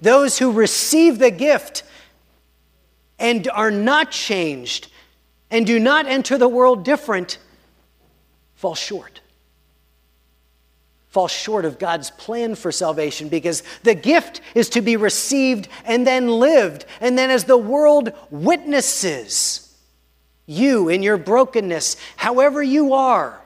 Those 0.00 0.38
who 0.38 0.52
receive 0.52 1.18
the 1.18 1.30
gift 1.30 1.82
and 3.18 3.48
are 3.48 3.70
not 3.70 4.12
changed 4.12 4.90
and 5.50 5.66
do 5.66 5.80
not 5.80 6.06
enter 6.06 6.38
the 6.38 6.48
world 6.48 6.84
different 6.84 7.38
fall 8.54 8.76
short 8.76 9.20
fall 11.08 11.28
short 11.28 11.64
of 11.64 11.78
God's 11.78 12.10
plan 12.10 12.54
for 12.54 12.70
salvation 12.70 13.28
because 13.28 13.62
the 13.82 13.94
gift 13.94 14.40
is 14.54 14.68
to 14.70 14.82
be 14.82 14.96
received 14.96 15.68
and 15.84 16.06
then 16.06 16.28
lived. 16.28 16.84
And 17.00 17.18
then, 17.18 17.30
as 17.30 17.44
the 17.44 17.56
world 17.56 18.12
witnesses 18.30 19.64
you 20.46 20.88
in 20.88 21.02
your 21.02 21.16
brokenness, 21.16 21.96
however 22.16 22.62
you 22.62 22.92
are, 22.94 23.40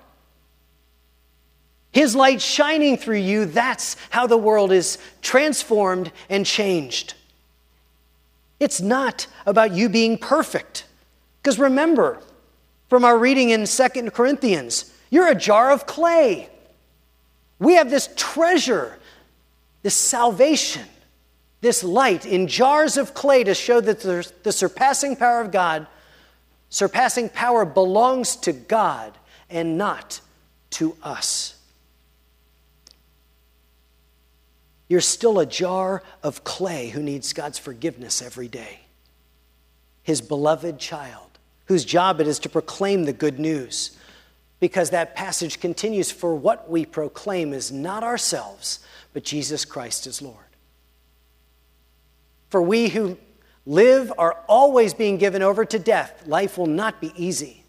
His 1.92 2.16
light 2.16 2.42
shining 2.42 2.96
through 2.96 3.18
you, 3.18 3.44
that's 3.44 3.96
how 4.10 4.26
the 4.26 4.36
world 4.36 4.72
is 4.72 4.98
transformed 5.20 6.10
and 6.28 6.44
changed. 6.44 7.14
It's 8.58 8.80
not 8.80 9.26
about 9.46 9.72
you 9.72 9.88
being 9.88 10.18
perfect. 10.18 10.86
Because 11.42 11.58
remember, 11.58 12.20
from 12.88 13.04
our 13.04 13.18
reading 13.18 13.50
in 13.50 13.66
Second 13.66 14.12
Corinthians, 14.12 14.92
you're 15.10 15.28
a 15.28 15.34
jar 15.34 15.72
of 15.72 15.86
clay 15.86 16.48
We 17.62 17.74
have 17.76 17.90
this 17.90 18.08
treasure, 18.16 18.98
this 19.82 19.94
salvation, 19.94 20.82
this 21.60 21.84
light 21.84 22.26
in 22.26 22.48
jars 22.48 22.96
of 22.96 23.14
clay 23.14 23.44
to 23.44 23.54
show 23.54 23.80
that 23.80 24.00
the 24.00 24.52
surpassing 24.52 25.14
power 25.14 25.40
of 25.40 25.52
God, 25.52 25.86
surpassing 26.70 27.28
power 27.28 27.64
belongs 27.64 28.34
to 28.36 28.52
God 28.52 29.16
and 29.48 29.78
not 29.78 30.20
to 30.70 30.96
us. 31.04 31.54
You're 34.88 35.00
still 35.00 35.38
a 35.38 35.46
jar 35.46 36.02
of 36.24 36.42
clay 36.42 36.88
who 36.88 37.00
needs 37.00 37.32
God's 37.32 37.60
forgiveness 37.60 38.20
every 38.20 38.48
day. 38.48 38.80
His 40.02 40.20
beloved 40.20 40.80
child, 40.80 41.38
whose 41.66 41.84
job 41.84 42.20
it 42.20 42.26
is 42.26 42.40
to 42.40 42.48
proclaim 42.48 43.04
the 43.04 43.12
good 43.12 43.38
news. 43.38 43.96
Because 44.62 44.90
that 44.90 45.16
passage 45.16 45.58
continues 45.58 46.12
for 46.12 46.36
what 46.36 46.70
we 46.70 46.86
proclaim 46.86 47.52
is 47.52 47.72
not 47.72 48.04
ourselves, 48.04 48.78
but 49.12 49.24
Jesus 49.24 49.64
Christ 49.64 50.06
is 50.06 50.22
Lord. 50.22 50.36
For 52.48 52.62
we 52.62 52.88
who 52.88 53.18
live 53.66 54.12
are 54.18 54.38
always 54.46 54.94
being 54.94 55.18
given 55.18 55.42
over 55.42 55.64
to 55.64 55.80
death. 55.80 56.28
Life 56.28 56.58
will 56.58 56.68
not 56.68 57.00
be 57.00 57.12
easy. 57.16 57.64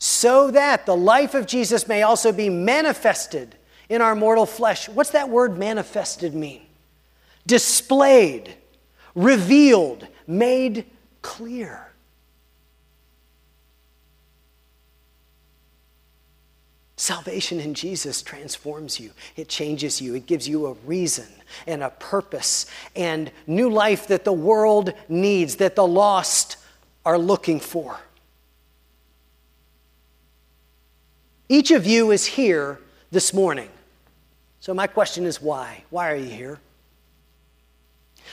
So 0.00 0.50
that 0.50 0.84
the 0.84 0.96
life 0.96 1.34
of 1.34 1.46
Jesus 1.46 1.86
may 1.86 2.02
also 2.02 2.32
be 2.32 2.50
manifested 2.50 3.54
in 3.88 4.02
our 4.02 4.16
mortal 4.16 4.46
flesh. 4.46 4.88
What's 4.88 5.10
that 5.10 5.28
word 5.28 5.56
manifested 5.56 6.34
mean? 6.34 6.66
Displayed, 7.46 8.52
revealed, 9.14 10.08
made 10.26 10.86
clear. 11.22 11.85
Salvation 16.96 17.60
in 17.60 17.74
Jesus 17.74 18.22
transforms 18.22 18.98
you. 18.98 19.10
It 19.36 19.48
changes 19.48 20.00
you. 20.00 20.14
It 20.14 20.26
gives 20.26 20.48
you 20.48 20.66
a 20.66 20.72
reason 20.84 21.26
and 21.66 21.82
a 21.82 21.90
purpose 21.90 22.66
and 22.94 23.30
new 23.46 23.68
life 23.68 24.08
that 24.08 24.24
the 24.24 24.32
world 24.32 24.92
needs, 25.08 25.56
that 25.56 25.76
the 25.76 25.86
lost 25.86 26.56
are 27.04 27.18
looking 27.18 27.60
for. 27.60 27.98
Each 31.48 31.70
of 31.70 31.86
you 31.86 32.10
is 32.10 32.24
here 32.26 32.80
this 33.10 33.32
morning 33.32 33.68
so, 34.66 34.74
my 34.74 34.88
question 34.88 35.26
is 35.26 35.40
why? 35.40 35.84
Why 35.90 36.10
are 36.10 36.16
you 36.16 36.28
here? 36.28 36.58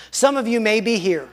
Some 0.09 0.35
of 0.35 0.47
you 0.47 0.59
may 0.59 0.81
be 0.81 0.97
here 0.97 1.29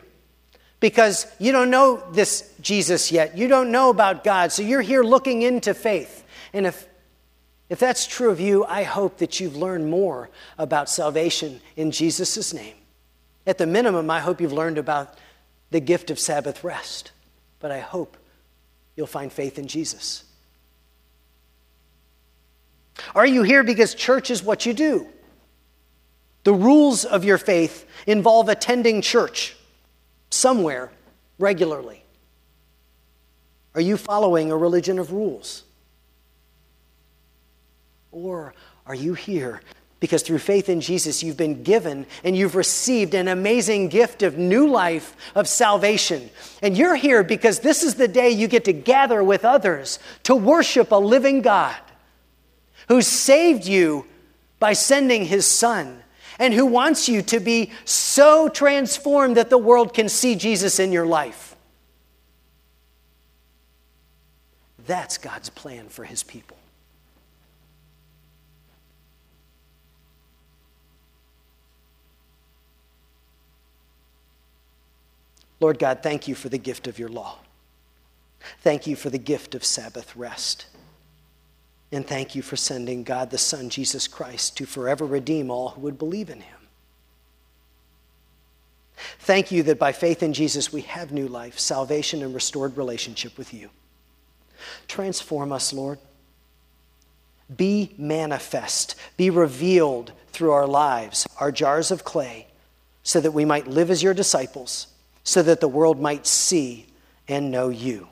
because 0.78 1.26
you 1.38 1.52
don't 1.52 1.70
know 1.70 2.02
this 2.12 2.52
Jesus 2.60 3.10
yet. 3.10 3.34
You 3.34 3.48
don't 3.48 3.72
know 3.72 3.88
about 3.88 4.24
God. 4.24 4.52
So, 4.52 4.62
you're 4.62 4.82
here 4.82 5.02
looking 5.02 5.40
into 5.40 5.72
faith. 5.72 6.22
And 6.52 6.66
if, 6.66 6.86
if 7.70 7.78
that's 7.78 8.04
true 8.04 8.30
of 8.30 8.40
you, 8.40 8.64
I 8.64 8.83
hope 8.83 9.18
that 9.18 9.38
you've 9.38 9.56
learned 9.56 9.88
more 9.88 10.28
about 10.59 10.90
salvation 10.90 11.61
in 11.76 11.92
Jesus' 11.92 12.52
name. 12.52 12.74
At 13.46 13.59
the 13.59 13.66
minimum, 13.66 14.11
I 14.11 14.18
hope 14.18 14.40
you've 14.40 14.52
learned 14.52 14.76
about 14.76 15.16
the 15.70 15.78
gift 15.78 16.11
of 16.11 16.18
Sabbath 16.18 16.64
rest. 16.64 17.12
But 17.61 17.70
I 17.70 17.78
hope 17.78 18.16
you'll 18.96 19.06
find 19.06 19.33
faith 19.33 19.56
in 19.56 19.68
Jesus. 19.68 20.24
Are 23.14 23.26
you 23.26 23.44
here 23.44 23.62
because 23.62 23.94
church 23.94 24.30
is 24.30 24.42
what 24.42 24.66
you 24.66 24.74
do? 24.74 25.06
The 26.42 26.52
rules 26.52 27.04
of 27.04 27.24
your 27.24 27.38
faith 27.38 27.87
involve 28.04 28.48
attending 28.48 29.00
church 29.00 29.56
somewhere 30.30 30.90
regularly. 31.38 32.02
Are 33.76 33.80
you 33.80 33.96
following 33.96 34.50
a 34.50 34.56
religion 34.56 34.98
of 34.98 35.12
rules? 35.12 35.62
Or 38.12 38.55
are 38.87 38.94
you 38.94 39.14
here 39.14 39.61
because 40.01 40.23
through 40.23 40.38
faith 40.38 40.70
in 40.70 40.81
Jesus, 40.81 41.23
you've 41.23 41.37
been 41.37 41.62
given 41.62 42.07
and 42.25 42.35
you've 42.35 42.57
received 42.57 43.12
an 43.12 43.29
amazing 43.29 43.88
gift 43.88 44.23
of 44.23 44.38
new 44.38 44.66
life, 44.66 45.14
of 45.35 45.46
salvation. 45.46 46.31
And 46.62 46.77
you're 46.77 46.96
here 46.96 47.23
because 47.23 47.61
this 47.61 47.83
is 47.83 47.96
the 47.96 48.09
day 48.09 48.31
you 48.31 48.49
get 48.49 48.64
to 48.64 48.73
gather 48.73 49.23
with 49.23 49.44
others 49.44 49.99
to 50.23 50.35
worship 50.35 50.90
a 50.90 50.96
living 50.96 51.42
God 51.42 51.77
who 52.88 53.03
saved 53.03 53.66
you 53.66 54.07
by 54.59 54.73
sending 54.73 55.27
his 55.27 55.46
son 55.46 56.03
and 56.38 56.55
who 56.55 56.64
wants 56.64 57.07
you 57.07 57.20
to 57.20 57.38
be 57.38 57.70
so 57.85 58.49
transformed 58.49 59.37
that 59.37 59.51
the 59.51 59.59
world 59.59 59.92
can 59.92 60.09
see 60.09 60.35
Jesus 60.35 60.81
in 60.81 60.92
your 60.92 61.07
life. 61.07 61.55
That's 64.87 65.18
God's 65.18 65.51
plan 65.51 65.90
for 65.90 66.05
his 66.05 66.23
people. 66.23 66.57
Lord 75.61 75.79
God, 75.79 76.03
thank 76.03 76.27
you 76.27 76.35
for 76.35 76.49
the 76.49 76.59
gift 76.59 76.87
of 76.87 76.99
your 76.99 77.11
law. 77.11 77.38
Thank 78.61 78.87
you 78.87 78.96
for 78.96 79.11
the 79.11 79.18
gift 79.18 79.55
of 79.55 79.64
Sabbath 79.64 80.16
rest. 80.16 80.66
And 81.92 82.07
thank 82.07 82.35
you 82.35 82.42
for 82.42 82.57
sending 82.57 83.03
God 83.03 83.31
the 83.31 83.38
Son, 83.38 83.68
Jesus 83.68 84.09
Christ, 84.09 84.57
to 84.57 84.66
forever 84.66 85.05
redeem 85.05 85.51
all 85.51 85.70
who 85.70 85.83
would 85.83 85.99
believe 85.99 86.31
in 86.31 86.40
him. 86.40 86.57
Thank 89.20 89.51
you 89.51 89.62
that 89.64 89.79
by 89.79 89.92
faith 89.92 90.23
in 90.23 90.33
Jesus 90.33 90.73
we 90.73 90.83
have 90.83 91.12
new 91.12 91.27
life, 91.27 91.59
salvation, 91.59 92.23
and 92.23 92.35
restored 92.35 92.77
relationship 92.77 93.37
with 93.37 93.53
you. 93.53 93.70
Transform 94.88 95.53
us, 95.53 95.73
Lord. 95.73 95.99
Be 97.55 97.92
manifest, 97.99 98.94
be 99.16 99.31
revealed 99.31 100.12
through 100.29 100.53
our 100.53 100.66
lives, 100.66 101.27
our 101.38 101.51
jars 101.51 101.90
of 101.90 102.05
clay, 102.05 102.46
so 103.03 103.20
that 103.20 103.33
we 103.33 103.44
might 103.44 103.66
live 103.66 103.90
as 103.90 104.03
your 104.03 104.14
disciples, 104.14 104.87
so 105.24 105.42
that 105.42 105.61
the 105.61 105.68
world 105.68 106.00
might 106.00 106.26
see 106.26 106.87
and 107.28 107.50
know 107.50 107.68
you. 107.68 108.09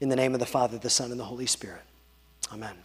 In 0.00 0.08
the 0.08 0.16
name 0.16 0.34
of 0.34 0.40
the 0.40 0.46
Father, 0.46 0.78
the 0.78 0.90
Son, 0.90 1.10
and 1.10 1.18
the 1.18 1.24
Holy 1.24 1.46
Spirit. 1.46 1.82
Amen. 2.52 2.76